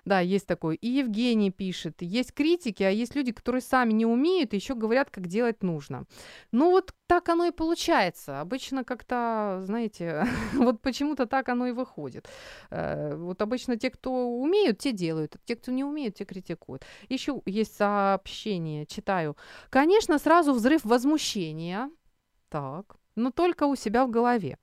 [0.05, 0.77] Да, есть такой.
[0.77, 5.11] И Евгений пишет, есть критики, а есть люди, которые сами не умеют и еще говорят,
[5.11, 6.05] как делать нужно.
[6.51, 8.41] Ну вот так оно и получается.
[8.41, 12.29] Обычно как-то, знаете, вот почему-то так оно и выходит.
[12.71, 16.85] Э, вот обычно те, кто умеют, те делают, а те, кто не умеют, те критикуют.
[17.09, 19.37] Еще есть сообщение, читаю.
[19.71, 21.90] Конечно, сразу взрыв возмущения,
[22.49, 24.59] так, но только у себя в голове.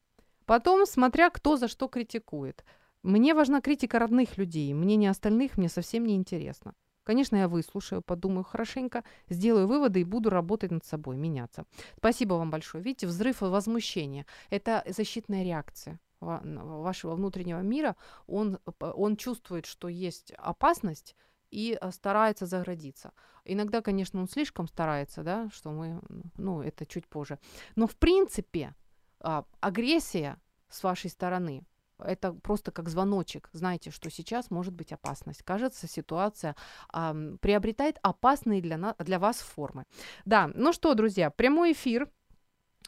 [0.46, 2.64] Потом, смотря кто за что критикует.
[3.04, 6.74] Мне важна критика родных людей, мнение остальных мне совсем не интересно.
[7.04, 11.66] Конечно, я выслушаю, подумаю хорошенько, сделаю выводы и буду работать над собой, меняться.
[11.98, 12.84] Спасибо вам большое.
[12.84, 17.96] Видите, взрыв возмущения– это защитная реакция вашего внутреннего мира.
[18.28, 21.16] Он, он чувствует, что есть опасность,
[21.52, 23.12] и э, старается заградиться.
[23.46, 26.02] Иногда, конечно, он слишком старается, да, что мы,
[26.38, 27.40] ну, это чуть позже.
[27.76, 28.76] Но в принципе
[29.20, 30.38] а, агрессия
[30.70, 31.64] с вашей стороны
[32.00, 33.50] это просто как звоночек.
[33.52, 35.44] Знаете, что сейчас может быть опасность.
[35.44, 36.56] Кажется, ситуация
[36.94, 39.84] э, приобретает опасные для, на, для вас формы.
[40.26, 42.10] Да, ну что, друзья, прямой эфир.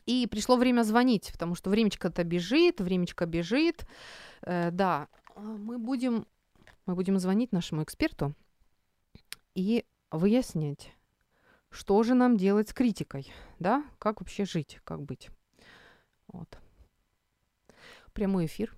[0.07, 3.85] И пришло время звонить, потому что времечко-то бежит, времечко бежит.
[4.41, 6.25] Э, да, а, мы будем,
[6.85, 8.33] мы будем звонить нашему эксперту
[9.55, 10.93] и выяснять,
[11.69, 15.29] что же нам делать с критикой, да, как вообще жить, как быть.
[16.27, 16.57] Вот.
[18.13, 18.75] Прямой эфир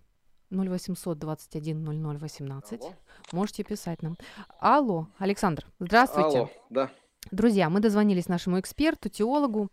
[0.51, 2.81] 0800 21 00 18.
[2.81, 2.93] Алло.
[3.31, 4.17] Можете писать нам.
[4.59, 6.37] Алло, Александр, здравствуйте.
[6.39, 6.91] Алло, да.
[7.31, 9.69] Друзья, мы дозвонились нашему эксперту, теологу.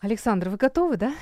[0.00, 1.14] Александр, вы готовы, да?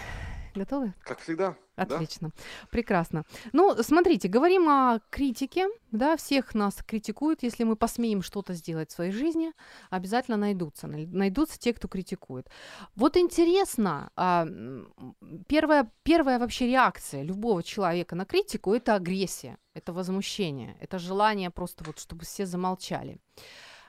[0.54, 0.94] Готовы?
[1.02, 1.56] Как всегда.
[1.76, 2.28] Отлично.
[2.28, 2.68] Да?
[2.70, 3.24] Прекрасно.
[3.52, 8.94] Ну, смотрите, говорим о критике, да, всех нас критикуют, если мы посмеем что-то сделать в
[8.94, 9.52] своей жизни,
[9.88, 12.48] обязательно найдутся, найдутся те, кто критикует.
[12.96, 14.46] Вот интересно, а,
[15.48, 21.84] первая, первая вообще реакция любого человека на критику– это агрессия, это возмущение, это желание просто
[21.84, 23.18] вот, чтобы все замолчали.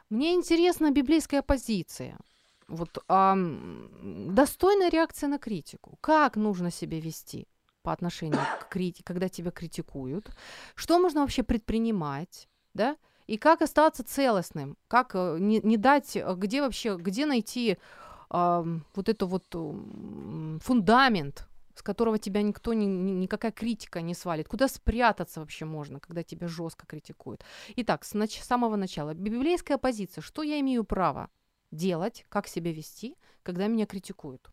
[0.10, 2.17] Мне интересна библейская позиция–
[2.71, 5.97] вот а, достойная реакция на критику.
[6.01, 7.47] Как нужно себя вести
[7.84, 10.31] по отношению к критике, когда тебя критикуют?
[10.75, 12.97] Что можно вообще предпринимать, да?
[13.27, 14.77] И как остаться целостным?
[14.88, 17.77] Как э, не, не дать, э, где вообще, где найти
[18.29, 19.45] а, вот это вот
[20.63, 24.47] фундамент, с которого тебя никто, ни, никакая критика не свалит.
[24.47, 27.43] Куда спрятаться вообще можно, когда тебя жестко критикуют?
[27.75, 29.13] Итак, с, нач- самого начала.
[29.13, 30.21] Библейская позиция.
[30.21, 31.29] Что я имею право
[31.71, 34.51] делать, как себя вести, когда меня критикуют?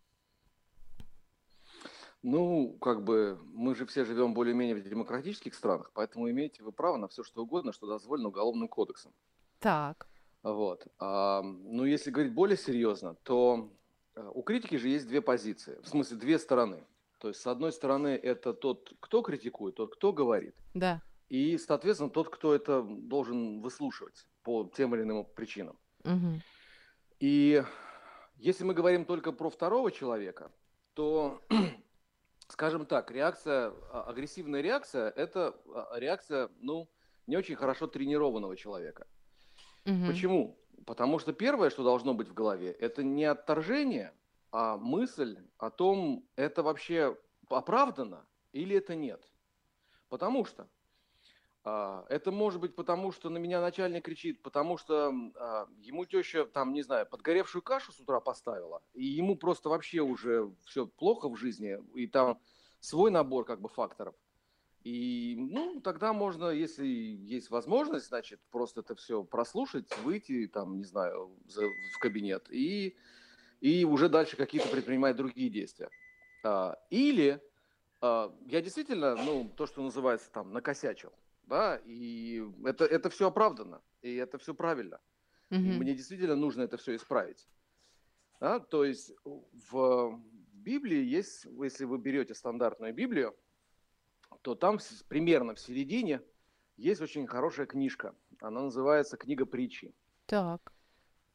[2.22, 6.96] Ну, как бы мы же все живем более-менее в демократических странах, поэтому имеете вы право
[6.96, 9.12] на все что угодно, что дозволено уголовным кодексом.
[9.60, 10.08] Так.
[10.42, 10.86] Вот.
[10.98, 13.72] А, ну, если говорить более серьезно, то
[14.14, 16.84] э, у критики же есть две позиции, в смысле две стороны.
[17.18, 20.54] То есть, с одной стороны, это тот, кто критикует, тот, кто говорит.
[20.74, 21.02] Да.
[21.28, 25.76] И, соответственно, тот, кто это должен выслушивать по тем или иным причинам.
[26.04, 26.40] Угу.
[27.20, 27.64] И
[28.36, 30.52] если мы говорим только про второго человека,
[30.94, 31.42] то,
[32.48, 36.88] скажем так, реакция, а, агрессивная реакция– это а, реакция, ну,
[37.26, 39.06] не очень хорошо тренированного человека.
[39.84, 40.06] Угу.
[40.06, 40.58] Почему?
[40.86, 44.12] Потому что первое, что должно быть в голове, это не отторжение,
[44.50, 47.16] а мысль о том, это вообще
[47.48, 49.22] оправдано или это нет.
[50.08, 50.68] Потому что
[52.08, 56.72] это может быть потому, что на меня начальник кричит, потому что а, ему теща, там,
[56.72, 61.36] не знаю, подгоревшую кашу с утра поставила, и ему просто вообще уже все плохо в
[61.36, 62.38] жизни, и там
[62.80, 64.14] свой набор как бы факторов.
[64.84, 70.84] И, ну, тогда можно, если есть возможность, значит, просто это все прослушать, выйти, там, не
[70.84, 71.36] знаю,
[71.94, 72.96] в кабинет и,
[73.60, 75.90] и уже дальше какие-то предпринимать другие действия.
[76.44, 77.42] А, или
[78.00, 81.12] я действительно, ну, то, что называется там, накосячил
[81.48, 85.00] да, и это, это все оправдано, и это все правильно.
[85.50, 85.60] Угу.
[85.60, 87.48] И мне действительно нужно это все исправить.
[88.40, 88.60] Да?
[88.60, 90.20] То есть в
[90.52, 93.34] Библии есть, если вы берете стандартную Библию,
[94.42, 94.78] то там
[95.08, 96.20] примерно в середине
[96.76, 98.14] есть очень хорошая книжка.
[98.40, 99.94] Она называется «Книга притчи».
[100.26, 100.72] Так.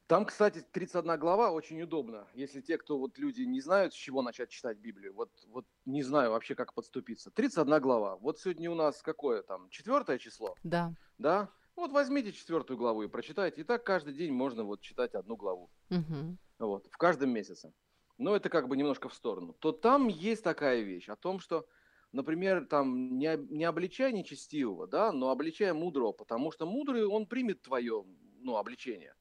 [0.06, 2.28] Там, кстати, 31 глава очень удобно.
[2.34, 6.02] Если те, кто вот люди не знают, с чего начать читать Библию, вот, вот не
[6.02, 7.30] знаю вообще, как подступиться.
[7.30, 8.16] 31 глава.
[8.16, 9.70] Вот сегодня у нас какое там?
[9.70, 10.56] Четвертое число?
[10.62, 10.94] Да.
[11.16, 11.48] Да?
[11.74, 13.62] Вот возьмите четвертую главу и прочитайте.
[13.62, 15.70] И так каждый день можно вот читать одну главу.
[15.90, 16.36] Угу.
[16.58, 17.72] Вот, в каждом месяце.
[18.18, 19.54] Но это как бы немножко в сторону.
[19.54, 21.66] То там есть такая вещь о том, что,
[22.12, 27.62] например, там не, не обличай нечестивого, да, но обличай мудрого, потому что мудрый, он примет
[27.62, 28.04] твое,
[28.40, 29.14] ну, обличение.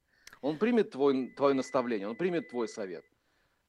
[0.43, 3.05] Он примет твой, твое наставление, он примет твой совет.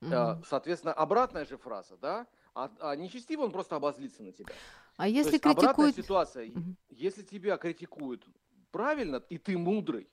[0.01, 0.45] Мгм.
[0.45, 2.27] Соответственно, обратная же фраза, да?
[2.55, 4.61] А, а нечестивый, он просто обозлится на тебя.
[4.97, 5.97] А То если есть обратная критикуют...
[5.97, 6.77] ситуация, Мгм.
[6.89, 8.27] если тебя критикуют
[8.71, 10.11] правильно, и ты мудрый,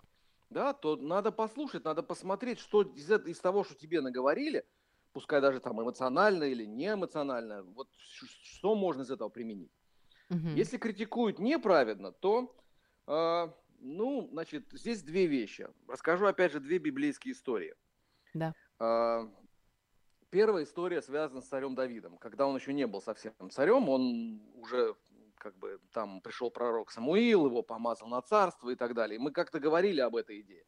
[0.49, 4.65] да, то надо послушать, надо посмотреть, что из, из того, что тебе наговорили,
[5.13, 9.71] пускай даже там эмоционально или не эмоционально, вот что можно из этого применить.
[10.29, 10.63] Мгм.
[10.63, 12.57] Если критикуют неправедно, то,
[13.07, 13.47] э,
[13.81, 15.67] ну, значит, здесь две вещи.
[15.87, 17.75] Расскажу, опять же, две библейские истории.
[18.33, 18.53] Да.
[18.79, 19.27] Э,
[20.29, 22.17] Первая история связана с царем Давидом.
[22.17, 24.95] Когда он еще не был совсем царем, он уже
[25.35, 29.19] как бы там пришел пророк Самуил, его помазал на царство и так далее.
[29.19, 30.63] Мы как-то говорили об этой идее.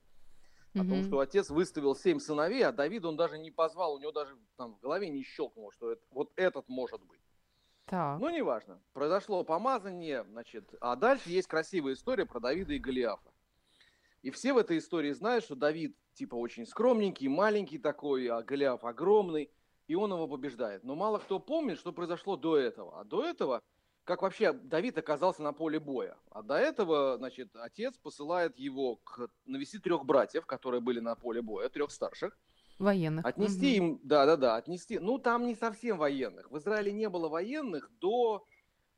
[0.73, 1.03] О том, Мгм.
[1.03, 4.73] что отец выставил семь сыновей, а Давид он даже не позвал, у него даже там
[4.73, 7.21] в голове не щелкнуло, что это, вот этот может быть.
[7.85, 8.19] Так.
[8.19, 8.81] Ну, неважно.
[8.93, 13.31] Произошло помазание, значит, а дальше есть красивая история про Давида и Голиафа.
[14.21, 18.85] И все в этой истории знают, что Давид типа очень скромненький, маленький такой, а Голиаф
[18.85, 19.51] огромный,
[19.87, 20.83] и он его побеждает.
[20.83, 23.01] Но мало кто помнит, что произошло до этого.
[23.01, 23.61] А до этого,
[24.05, 26.17] как вообще Давид оказался на поле боя.
[26.31, 31.41] А до этого, значит, отец посылает его к навести трех братьев, которые были на поле
[31.41, 32.37] боя, трех старших,
[32.79, 33.25] Военных.
[33.25, 33.87] Отнести Мгм.
[33.87, 34.99] им, да-да-да, отнести.
[34.99, 36.49] Ну, там не совсем военных.
[36.51, 38.45] В Израиле не было военных до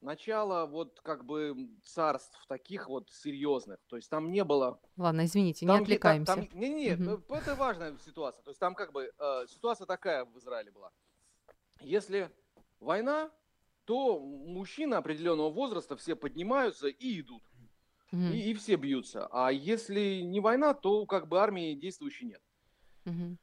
[0.01, 3.79] начала вот как бы царств таких вот серьезных.
[3.87, 4.79] То есть там не было...
[4.97, 6.47] Ладно, извините, не там, отвлекаемся.
[6.53, 7.23] Не-не, Мгм.
[7.29, 8.43] это важная ситуация.
[8.43, 10.91] То есть там как бы э, ситуация такая в Израиле была.
[11.81, 12.31] Если
[12.79, 13.31] война,
[13.85, 17.43] то мужчины определенного возраста все поднимаются и идут.
[18.11, 18.31] Мгм.
[18.31, 19.27] И, и все бьются.
[19.31, 22.41] А если не война, то как бы армии действующей нет.
[23.05, 23.37] Мгм.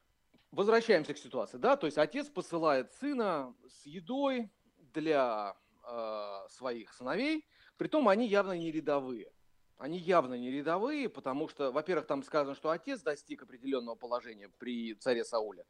[0.52, 4.50] Возвращаемся к ситуации, да, то есть отец посылает сына с едой
[4.92, 7.46] для э, своих сыновей,
[7.78, 9.32] притом они явно не рядовые.
[9.78, 14.94] Они явно не рядовые, потому что, во-первых, там сказано, что отец достиг определенного положения при
[14.94, 15.64] царе Сауле,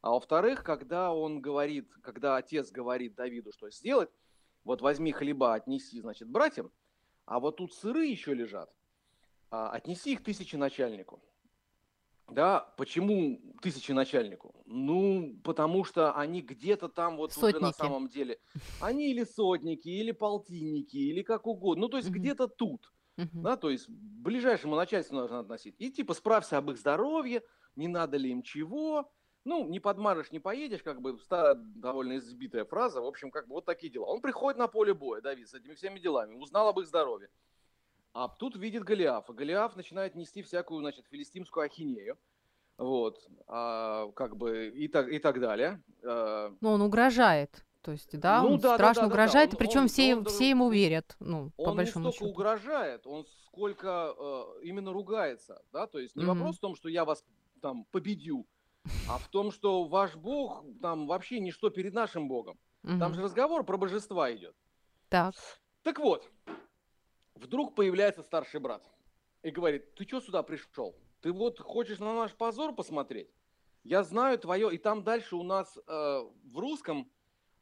[0.00, 4.10] а во-вторых, когда он говорит, когда отец говорит Давиду, что сделать,
[4.64, 6.72] вот возьми хлеба, отнеси, значит, братьям,
[7.24, 8.70] а вот тут сыры еще лежат,
[9.50, 11.22] а, отнеси их тысяченачальнику.
[12.28, 14.62] Да, почему тысяченачальнику?
[14.66, 18.40] Ну, потому что они где-то там вот уже на самом деле.
[18.80, 21.82] Они или сотники, или полтинники, или как угодно.
[21.82, 22.18] Ну, то есть Мгм.
[22.20, 22.92] где-то тут.
[23.16, 23.42] Мгм.
[23.42, 25.74] Да, то есть ближайшему начальству нужно относить.
[25.78, 27.42] И типа справься об их здоровье,
[27.76, 29.12] не надо ли им чего.
[29.44, 33.02] Ну, не подмажешь, не поедешь, как бы старая довольно избитая фраза.
[33.02, 34.06] В общем, как бы вот такие дела.
[34.06, 37.28] Он приходит на поле боя, Давид, с этими всеми делами, узнал об их здоровье.
[38.14, 39.32] А тут видит Голиафа.
[39.32, 42.16] Голиаф начинает нести всякую, значит, филистимскую ахинею.
[42.78, 45.82] Вот, а, как бы и так, и так далее.
[46.04, 47.64] А, Ну, он угрожает.
[47.82, 49.14] То есть, да, Ну он да, да, страшно да, да, да.
[49.14, 52.16] угрожает, Он- причем он- все, он- все ему верят, ну, по он не большому столько
[52.18, 52.30] счету.
[52.30, 56.38] угрожает, он сколько э, именно ругается, да, то есть не Мгм.
[56.38, 57.22] вопрос в том, что я вас
[57.60, 58.46] там победю,
[59.08, 62.58] а в том, что ваш бог там вообще ничто перед нашим богом.
[62.82, 63.14] Там Мгм.
[63.14, 64.54] же разговор про божества идет.
[65.10, 65.34] Так.
[65.82, 66.28] Так вот,
[67.44, 68.90] вдруг появляется старший брат
[69.42, 70.96] и говорит, ты что сюда пришел?
[71.20, 73.30] Ты вот хочешь на наш позор посмотреть?
[73.82, 77.10] Я знаю твое, и там дальше у нас э, в русском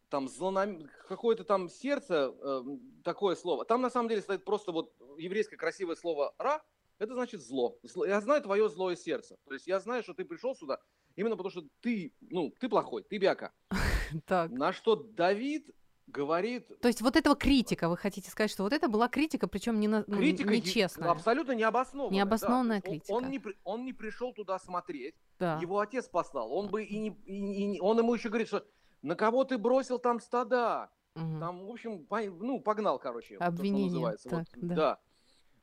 [0.08, 0.88] там злонам...
[1.08, 2.62] какое-то там сердце, э,
[3.02, 3.64] такое слово.
[3.64, 6.62] Там на самом деле стоит просто вот еврейское красивое слово «ра»,
[6.98, 7.78] это значит зло.
[7.82, 9.36] Зло- Я знаю твое злое сердце.
[9.46, 10.78] То есть я знаю, что ты пришел сюда
[11.16, 13.52] именно потому, что ты, ну, ты плохой, ты бяка.
[14.26, 14.50] Так.
[14.50, 15.70] На что Давид
[16.12, 19.80] говорит, То есть вот этого критика, вы хотите сказать, что вот это была критика, причем
[19.80, 21.10] не, на- ну, Критика нечестная.
[21.10, 22.14] абсолютно необоснованная.
[22.16, 22.82] Необоснованная да.
[22.82, 23.12] То критика.
[23.12, 25.58] Он, он не, он не пришел туда смотреть, Да.
[25.60, 26.52] его отец послал.
[26.52, 28.64] Он бы и не, и и не- он ему еще говорит, что
[29.00, 30.90] на кого ты бросил там стада?
[31.14, 31.40] Мгм.
[31.40, 33.36] Там, в общем, по- ну, погнал, короче.
[33.38, 34.00] то, Обвинение.
[34.00, 34.74] Вот, так, да.
[34.74, 35.00] да.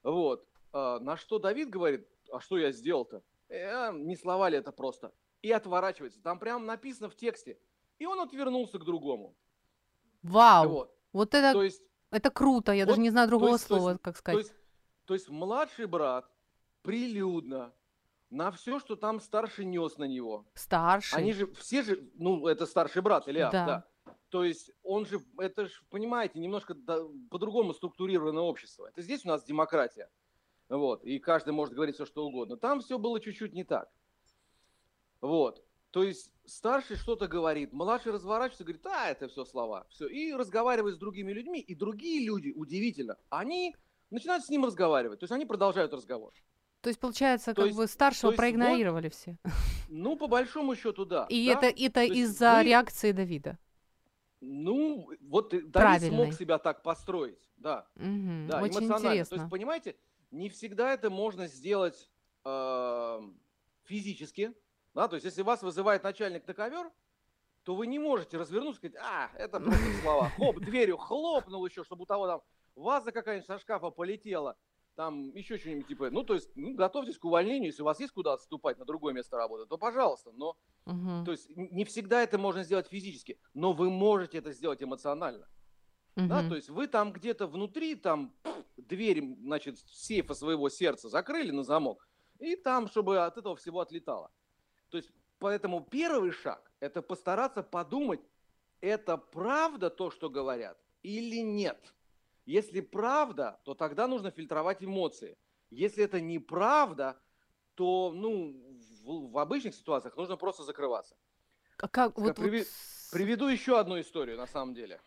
[0.04, 0.46] Вот.
[0.74, 3.24] А, на что Давид говорит, а что я сделал-то?
[3.50, 5.12] Э, не слова ли это просто?
[5.42, 6.22] И отворачивается.
[6.22, 7.58] Там прям написано в тексте.
[7.98, 9.36] И он отвернулся к другому.
[10.24, 10.96] Вау, Вот.
[11.14, 13.76] вот это, То есть это круто, я вот, даже не знаю то другого есть- то
[13.76, 14.40] есть- слова, как То сказать.
[14.46, 14.54] есть,
[15.06, 16.30] то есть младший брат
[16.82, 17.74] прилюдно
[18.30, 20.46] на все, что там старший нес на него.
[20.54, 21.18] Старший.
[21.18, 23.66] Они же, все же, ну, это старший брат Илья, Да.
[23.66, 24.14] да.
[24.30, 26.76] То есть он же, это же, понимаете, немножко
[27.32, 28.86] по-другому структурированное общество.
[28.88, 30.10] Это здесь у нас демократия.
[30.68, 32.56] Вот, и каждый может говорить все, что угодно.
[32.56, 33.90] Там все было чуть-чуть не так.
[35.22, 35.64] Вот.
[35.92, 39.88] То есть старший что-то говорит, младший разворачивается и говорит, а, это все слова.
[39.90, 40.08] Все.
[40.08, 41.60] И разговаривает с другими людьми.
[41.60, 43.76] И другие люди, удивительно, они
[44.12, 45.20] начинают с ним разговаривать.
[45.20, 46.32] То есть они продолжают разговор.
[46.82, 49.38] То есть, получается, То как есть- бы старшего то проигнорировали все.
[49.90, 51.26] Ну, по большому счету, да.
[51.30, 51.54] И да.
[51.54, 53.58] это, это из-за вы- реакции Давида.
[54.42, 57.88] Ну, вот Давид смог себя так построить, да.
[57.96, 58.48] Мгм.
[58.48, 59.00] Да, Очень эмоционально.
[59.02, 59.36] То интересно.
[59.36, 59.96] есть, понимаете,
[60.32, 62.10] не всегда это можно сделать
[62.46, 63.20] э,
[63.84, 64.54] физически.
[64.94, 65.08] Да?
[65.08, 66.92] То есть, если вас вызывает начальник на ковер,
[67.64, 70.30] то вы не можете развернуться и сказать, а, это просто слова.
[70.30, 72.42] Хлоп, дверью хлопнул еще, чтобы у того там
[72.76, 74.58] ваза какая-нибудь со шкафа полетела.
[74.96, 78.12] Там еще что-нибудь типа, ну, то есть, ну, готовьтесь к увольнению, если у вас есть
[78.14, 80.32] куда отступать на другое место работы, то пожалуйста.
[80.34, 81.26] Но, Мгм.
[81.26, 85.48] то есть, не всегда это можно сделать физически, но вы можете это сделать эмоционально.
[86.16, 86.50] Да, Мгм.
[86.50, 91.64] то есть вы там где-то внутри, там пф, дверь, значит, сейфа своего сердца закрыли на
[91.64, 92.08] замок,
[92.40, 94.32] и там, чтобы от этого всего отлетало.
[94.90, 95.10] То есть,
[95.40, 98.22] поэтому первый шаг– это постараться подумать,
[98.82, 101.94] это правда то, что говорят, или нет.
[102.46, 105.38] Если правда, то тогда нужно фильтровать эмоции.
[105.70, 107.16] Если это неправда,
[107.76, 108.56] то, ну,
[109.04, 111.16] в, в обычных ситуациях нужно просто закрываться.
[111.78, 115.00] А как вот, вот приви- с- Приведу еще одну историю, на самом деле.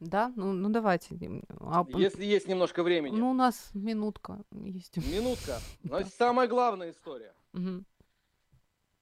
[0.00, 1.16] Да, ну, ну давайте.
[1.60, 3.16] а Если есть немножко времени.
[3.16, 4.96] Ну, у нас минутка есть.
[4.96, 5.60] Минутка.
[5.84, 7.32] Значит, самая главная история.
[7.52, 7.84] Мгм.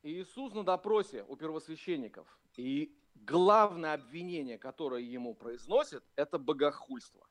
[0.03, 2.27] Иисус на допросе у первосвященников.
[2.57, 7.27] И главное обвинение, которое ему произносят, это богохульство.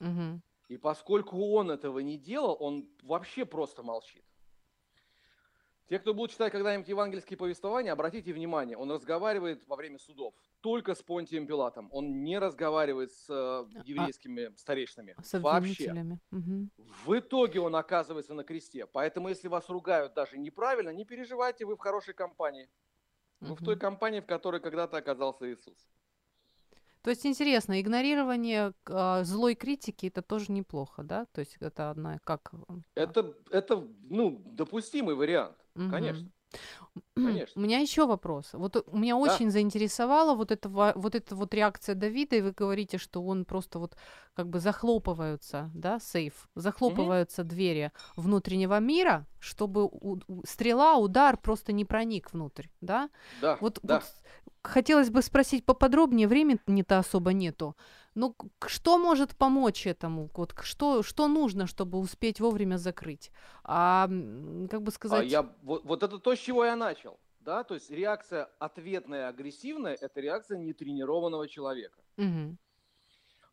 [0.00, 0.42] Мгм.
[0.68, 4.24] И поскольку он этого не делал, он вообще просто молчит.
[5.88, 10.94] Те, кто будут читать когда-нибудь евангельские повествования, обратите внимание, он разговаривает во время судов только
[10.94, 11.88] с Понтием Пилатом.
[11.92, 15.14] Он не разговаривает с э, еврейскими старейшинами.
[15.22, 15.92] С Вообще.
[16.30, 16.70] Мгм.
[17.04, 18.86] В итоге он оказывается на кресте.
[18.86, 22.70] Поэтому, если вас ругают даже неправильно, не переживайте, вы в хорошей компании.
[23.40, 25.76] Вы в той компании, в которой когда-то оказался Иисус.
[27.02, 31.26] То есть интересно, игнорирование а, злой критики это тоже неплохо, да?
[31.32, 32.50] То есть это одна как.
[32.66, 35.90] а, Это, это ну, допустимый вариант, мгм.
[35.90, 36.30] конечно.
[37.16, 37.60] У Конечно.
[37.60, 38.50] меня еще вопрос.
[38.52, 42.52] Вот у- меня очень заинтересовала вот эта ва- вот эта вот реакция Давида, и вы
[42.52, 43.96] говорите, что он просто вот
[44.34, 51.72] как бы захлопываются, да, сейф, захлопываются двери внутреннего мира, чтобы у- у- стрела, удар просто
[51.72, 53.10] не проник внутрь, да?
[53.40, 53.94] Да, Вот, да.
[53.94, 54.04] вот
[54.62, 57.74] хотелось бы спросить поподробнее, времени-то особо нету.
[58.14, 60.30] Ну, к- к- что может помочь этому?
[60.34, 63.30] Вот что, что нужно, чтобы успеть вовремя закрыть?
[63.64, 64.06] А,
[64.70, 65.30] как бы А сказать...
[65.30, 67.18] я, вот, вот это то, с чего я начал.
[67.40, 67.64] Да?
[67.64, 72.00] То есть реакция ответная, агрессивная– это реакция нетренированного человека.
[72.16, 72.58] Мгм.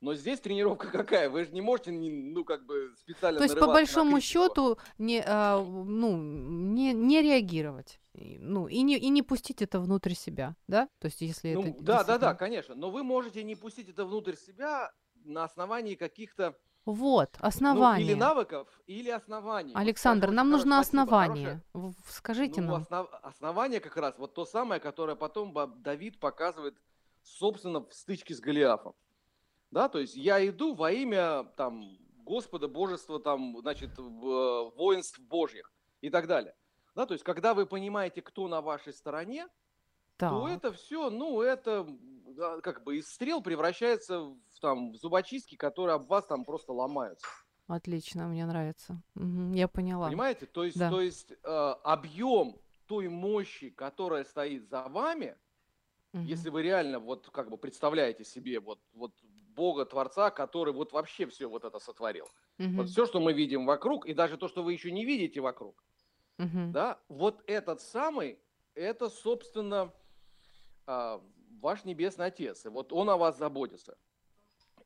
[0.02, 1.30] Но здесь тренировка какая?
[1.30, 5.60] Вы же не можете, ну, как бы специально То есть, по большому счету, не, а,
[5.64, 8.00] ну, не, не реагировать.
[8.14, 10.90] И, Ну, и не, и не пустить это внутрь себя, да?
[11.00, 12.76] То есть, если Ну, это да, да, да, действительно- конечно.
[12.76, 14.92] Но вы можете не пустить это внутрь себя
[15.24, 18.06] на основании каких-то Вот, ну, основание.
[18.08, 19.74] или навыков, или оснований.
[19.74, 21.62] Вот Александр, скажу, нам нужно основание.
[21.74, 21.96] хорошее.
[22.10, 22.82] Скажите Ну, нам.
[22.82, 26.76] основ- основание как раз вот то самое, которое потом Давид показывает,
[27.22, 28.96] собственно, в стычке с Голиафом.
[29.72, 35.72] Да, то есть я иду во имя там Господа, Божества, там, значит, э, воинств Божьих
[36.02, 36.54] и так далее.
[36.94, 39.48] Да, то есть когда вы понимаете, кто на вашей стороне,
[40.18, 40.58] то Так.
[40.58, 41.88] это все, ну, это
[42.36, 46.74] да, как бы из стрел превращается в, там, в зубочистки, которые об вас там просто
[46.74, 47.26] ломаются.
[47.68, 49.02] Отлично, мне нравится.
[49.16, 50.08] Мгм, я поняла.
[50.08, 50.46] Понимаете?
[50.46, 50.90] То есть, Да.
[50.90, 51.36] то есть э,
[51.84, 52.58] объем
[52.88, 55.38] той мощи, которая стоит за вами,
[56.12, 56.26] Мгм.
[56.26, 59.14] если вы реально вот как бы представляете себе вот, вот
[59.56, 62.28] Бога, Творца, который вот вообще все вот это сотворил.
[62.58, 62.78] Мгм.
[62.78, 65.84] Вот все, что мы видим вокруг, и даже то, что вы еще не видите вокруг,
[66.38, 66.72] Мгм.
[66.72, 68.40] да, вот этот самый,
[68.76, 69.94] это, собственно,
[70.88, 71.22] а,
[71.62, 72.66] ваш Небесный Отец.
[72.66, 73.98] И вот Он о вас заботится.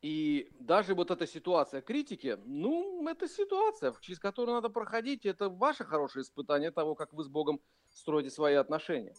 [0.02, 5.24] И даже вот эта ситуация критики, ну, это ситуация, через которую надо проходить.
[5.24, 7.60] Это ваше хорошее испытание того, как вы с Богом
[7.90, 9.14] строите свои отношения.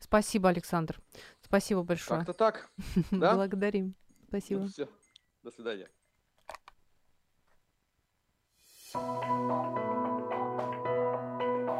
[0.00, 1.00] Спасибо, Александр.
[1.40, 2.20] Спасибо большое.
[2.20, 2.70] Как-то так.
[3.10, 3.34] да?
[3.34, 3.94] Благодарим.
[4.28, 4.60] Спасибо.
[4.60, 4.88] Ну, все.
[5.42, 5.88] До свидания.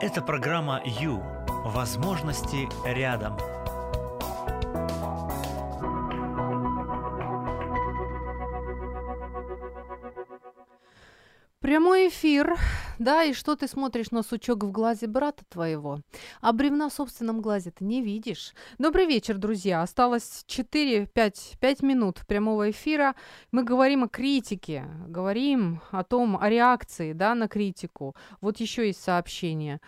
[0.01, 1.22] Это программа «Ю».
[1.64, 3.36] Возможности рядом.
[11.61, 12.57] Прямой эфир,
[12.99, 16.01] да, и что ты смотришь на сучок в глазе брата твоего,
[16.40, 18.55] а бревна в собственном глазе ты не видишь.
[18.78, 19.82] Добрый вечер, друзья.
[19.82, 23.14] Осталось 4-5 минут прямого эфира.
[23.53, 28.14] Мы говорим о критике, говорим о том, о реакции, да, на критику.
[28.40, 29.80] Вот еще есть сообщение.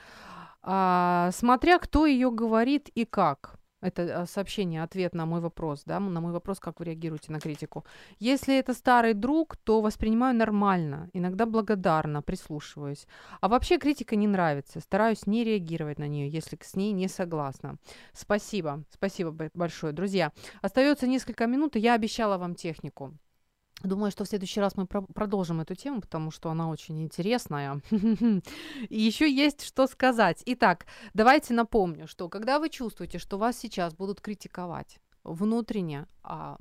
[0.62, 3.59] А, смотря кто ее говорит и как.
[3.80, 7.40] Это э, сообщение, ответ на мой вопрос, да, на мой вопрос, как вы реагируете на
[7.40, 7.84] критику.
[8.18, 13.06] Если это старый друг, то воспринимаю нормально, иногда благодарно, прислушиваюсь.
[13.40, 17.76] А вообще критика не нравится, стараюсь не реагировать на нее, если с ней не согласна.
[18.12, 20.32] Спасибо, спасибо большое, друзья.
[20.62, 23.14] Остается несколько минут, и я обещала вам технику.
[23.82, 27.80] Думаю, что в следующий раз мы про- продолжим эту тему, потому что она очень интересная.
[27.90, 30.42] И еще есть что сказать.
[30.46, 36.58] Итак, давайте напомню, что когда вы чувствуете, что вас сейчас будут критиковать, внутренне а,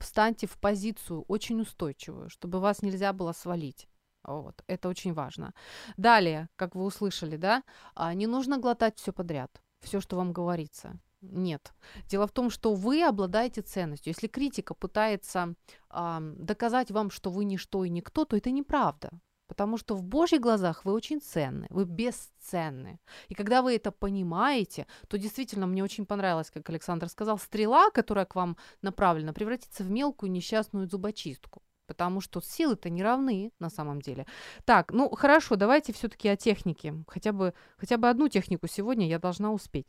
[0.00, 3.86] встаньте в позицию очень устойчивую, чтобы вас нельзя было свалить.
[4.22, 5.54] Вот, это очень важно.
[5.96, 7.62] Далее, как вы услышали, да,
[7.94, 10.98] а, не нужно глотать все подряд, все, что вам говорится.
[11.22, 11.74] Нет.
[12.08, 14.12] Дело в том, что вы обладаете ценностью.
[14.12, 15.54] Если критика пытается
[15.90, 19.10] э, доказать вам, что вы ничто и никто, то это неправда.
[19.46, 23.00] Потому что в Божьих глазах вы очень ценны, вы бесценны.
[23.28, 28.26] И когда вы это понимаете, то действительно мне очень понравилось, как Александр сказал, стрела, которая
[28.26, 34.00] к вам направлена, превратится в мелкую несчастную зубочистку потому что силы-то не равны на самом
[34.00, 34.24] деле.
[34.64, 36.94] Так, ну хорошо, давайте все-таки о технике.
[37.08, 39.88] Хотя бы, хотя бы одну технику сегодня я должна успеть.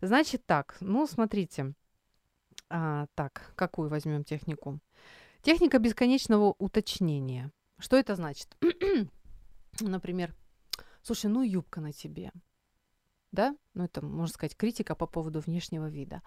[0.00, 1.74] Значит так, ну смотрите.
[2.68, 4.78] А, так, какую возьмем технику?
[5.42, 7.50] Техника бесконечного уточнения.
[7.80, 8.56] Что это значит?
[9.80, 10.32] Например,
[11.02, 12.30] слушай, ну юбка на тебе.
[13.32, 13.56] Да?
[13.74, 16.22] Ну это, можно сказать, критика по поводу внешнего вида.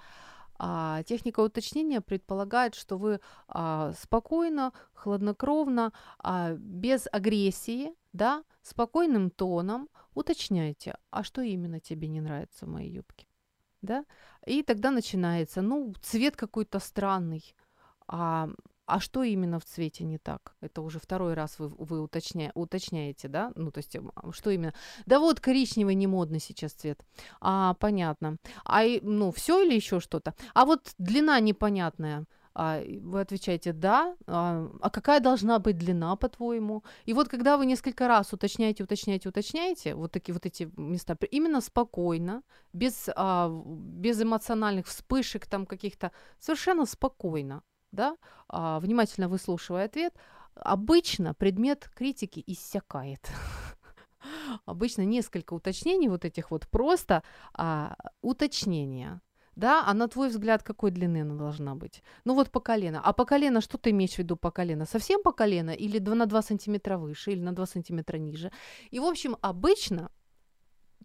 [0.65, 9.89] А, техника уточнения предполагает, что вы а, спокойно, хладнокровно, а, без агрессии, да, спокойным тоном
[10.13, 13.27] уточняете, а что именно тебе не нравится в моей юбке,
[13.81, 14.05] да?
[14.45, 17.53] И тогда начинается, ну, цвет какой-то странный,
[18.07, 18.47] а,
[18.85, 20.55] а что именно в цвете не так?
[20.61, 23.51] Это уже второй раз вы, вы уточня, уточняете, да?
[23.55, 23.95] Ну, то есть,
[24.31, 24.73] что именно?
[25.05, 27.05] Да вот коричневый не модный сейчас цвет.
[27.39, 28.37] А, понятно.
[28.65, 30.33] А, ну, все или еще что-то?
[30.53, 32.25] А вот длина непонятная.
[32.55, 36.83] А, вы отвечаете «да», а, а какая должна быть длина, по-твоему?
[37.05, 41.61] И вот когда вы несколько раз уточняете, уточняете, уточняете, вот такие вот эти места, именно
[41.61, 47.63] спокойно, без, а, без эмоциональных вспышек там каких-то, совершенно спокойно,
[47.93, 48.17] да,
[48.49, 50.13] а, внимательно выслушивая ответ,
[50.55, 53.29] обычно предмет критики иссякает.
[54.65, 57.23] Обычно несколько уточнений вот этих вот просто
[57.53, 59.21] а, уточнения.
[59.55, 62.01] Да, а на твой взгляд, какой длины она должна быть?
[62.25, 63.01] Ну вот по колено.
[63.03, 64.85] А по колено, что ты имеешь в виду по колено?
[64.85, 68.51] Совсем по колено или на 2 сантиметра выше, или на 2 сантиметра ниже?
[68.89, 70.09] И, в общем, обычно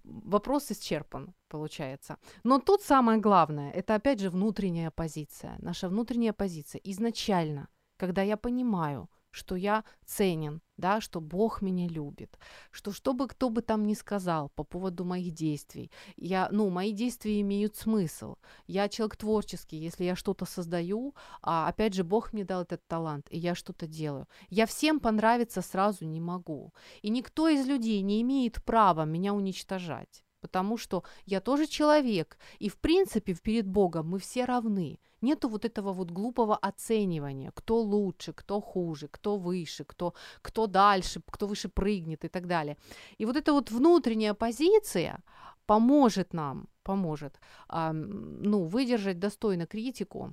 [0.05, 2.17] вопрос исчерпан, получается.
[2.45, 6.81] Но тут самое главное, это опять же внутренняя позиция, наша внутренняя позиция.
[6.85, 12.39] Изначально, когда я понимаю, что я ценен, да, что Бог меня любит,
[12.71, 16.93] что что бы кто бы там ни сказал по поводу моих действий, я, ну, мои
[16.93, 18.37] действия имеют смысл.
[18.67, 23.27] Я человек творческий, если я что-то создаю, а опять же Бог мне дал этот талант,
[23.31, 24.27] и я что-то делаю.
[24.49, 26.73] Я всем понравиться сразу не могу,
[27.03, 32.69] и никто из людей не имеет права меня уничтожать потому что я тоже человек, и
[32.69, 34.99] в принципе перед Богом мы все равны.
[35.23, 41.21] Нету вот этого вот глупого оценивания, кто лучше, кто хуже, кто выше, кто, кто дальше,
[41.31, 42.77] кто выше прыгнет и так далее.
[43.21, 45.19] И вот эта вот внутренняя позиция
[45.67, 47.39] поможет нам поможет.
[47.69, 50.33] А, ну, выдержать достойно критику.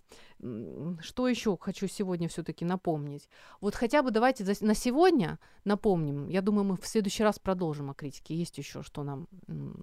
[1.02, 3.30] Что еще хочу сегодня все-таки напомнить?
[3.62, 6.30] Вот хотя бы давайте на сегодня напомним.
[6.30, 8.36] Я думаю, мы в следующий раз продолжим о критике.
[8.36, 9.28] Есть еще что нам,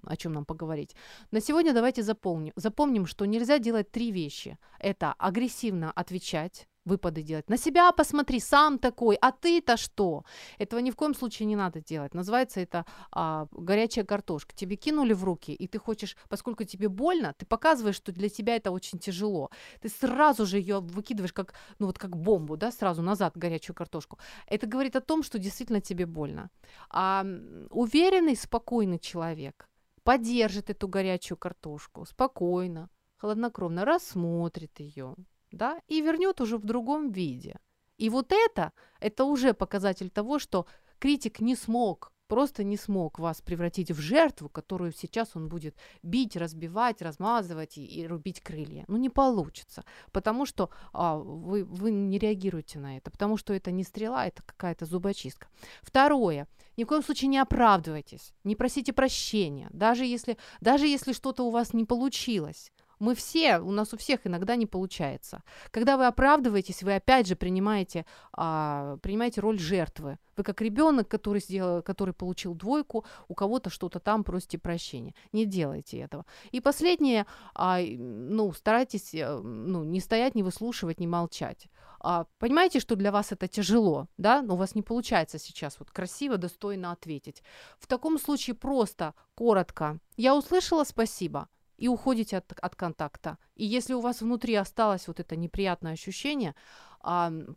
[0.03, 0.95] о чем нам поговорить.
[1.31, 4.57] На сегодня давайте запомним, запомним, что нельзя делать три вещи.
[4.79, 7.49] Это агрессивно отвечать выпады делать.
[7.49, 10.23] На себя посмотри, сам такой, а ты-то что?
[10.57, 12.13] Этого ни в коем случае не надо делать.
[12.13, 14.53] Называется это а, горячая картошка.
[14.55, 18.55] Тебе кинули в руки, и ты хочешь, поскольку тебе больно, ты показываешь, что для тебя
[18.55, 19.49] это очень тяжело.
[19.81, 24.17] Ты сразу же ее выкидываешь как, ну вот как бомбу, да, сразу назад горячую картошку.
[24.47, 26.49] Это говорит о том, что действительно тебе больно.
[26.89, 27.25] А
[27.69, 29.67] уверенный, спокойный человек
[30.03, 35.15] поддержит эту горячую картошку спокойно, хладнокровно рассмотрит ее,
[35.53, 37.55] да, и вернет уже в другом виде.
[37.97, 40.65] И вот это, это уже показатель того, что
[40.99, 46.35] критик не смог просто не смог вас превратить в жертву, которую сейчас он будет бить,
[46.35, 48.85] разбивать, размазывать и, и рубить крылья.
[48.87, 53.69] Ну, не получится, потому что а, вы, вы не реагируете на это, потому что это
[53.69, 55.47] не стрела, это какая-то зубочистка.
[55.83, 56.47] Второе.
[56.75, 61.51] Ни в коем случае не оправдывайтесь, не просите прощения, даже если, даже если что-то у
[61.51, 62.71] вас не получилось.
[63.03, 65.43] Мы все, у нас у всех иногда не получается.
[65.71, 70.19] Когда вы оправдываетесь, вы опять же принимаете, а, принимаете роль жертвы.
[70.37, 75.13] Вы как ребенок, который, сделал, который получил двойку, у кого-то что-то там просите прощения.
[75.33, 76.25] Не делайте этого.
[76.53, 81.67] И последнее, а, ну, старайтесь э, ну, не стоять, не выслушивать, не молчать.
[81.99, 85.91] А, понимаете, что для вас это тяжело, да, но у вас не получается сейчас вот
[85.91, 87.43] красиво, достойно ответить.
[87.79, 91.49] В таком случае просто, коротко, я услышала спасибо,
[91.83, 93.37] и уходите от, от контакта.
[93.55, 96.55] И если у вас внутри осталось вот это неприятное ощущение,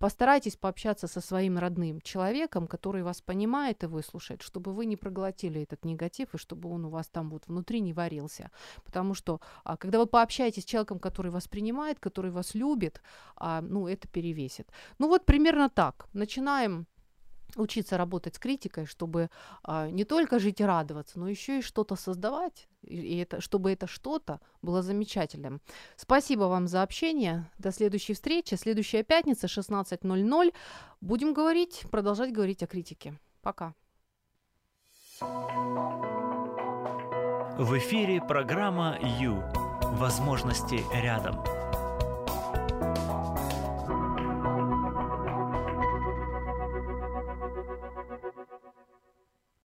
[0.00, 5.62] постарайтесь пообщаться со своим родным человеком, который вас понимает и выслушает, чтобы вы не проглотили
[5.62, 8.50] этот негатив и чтобы он у вас там вот внутри не варился.
[8.84, 13.00] Потому что а, когда вы пообщаетесь с человеком, который вас принимает, который вас любит,
[13.36, 14.68] а, ну это перевесит.
[14.98, 16.08] Ну вот примерно так.
[16.14, 16.86] Начинаем
[17.56, 19.30] учиться работать с критикой, чтобы
[19.62, 23.86] а, не только жить и радоваться, но еще и что-то создавать, и это, чтобы это
[23.86, 25.60] что-то было замечательным.
[25.96, 27.50] Спасибо вам за общение.
[27.58, 28.54] До следующей встречи.
[28.54, 30.54] Следующая пятница, 16.00.
[31.00, 33.18] Будем говорить, продолжать говорить о критике.
[33.42, 33.74] Пока.
[37.58, 39.42] В эфире программа «Ю».
[39.98, 41.55] Возможности рядом.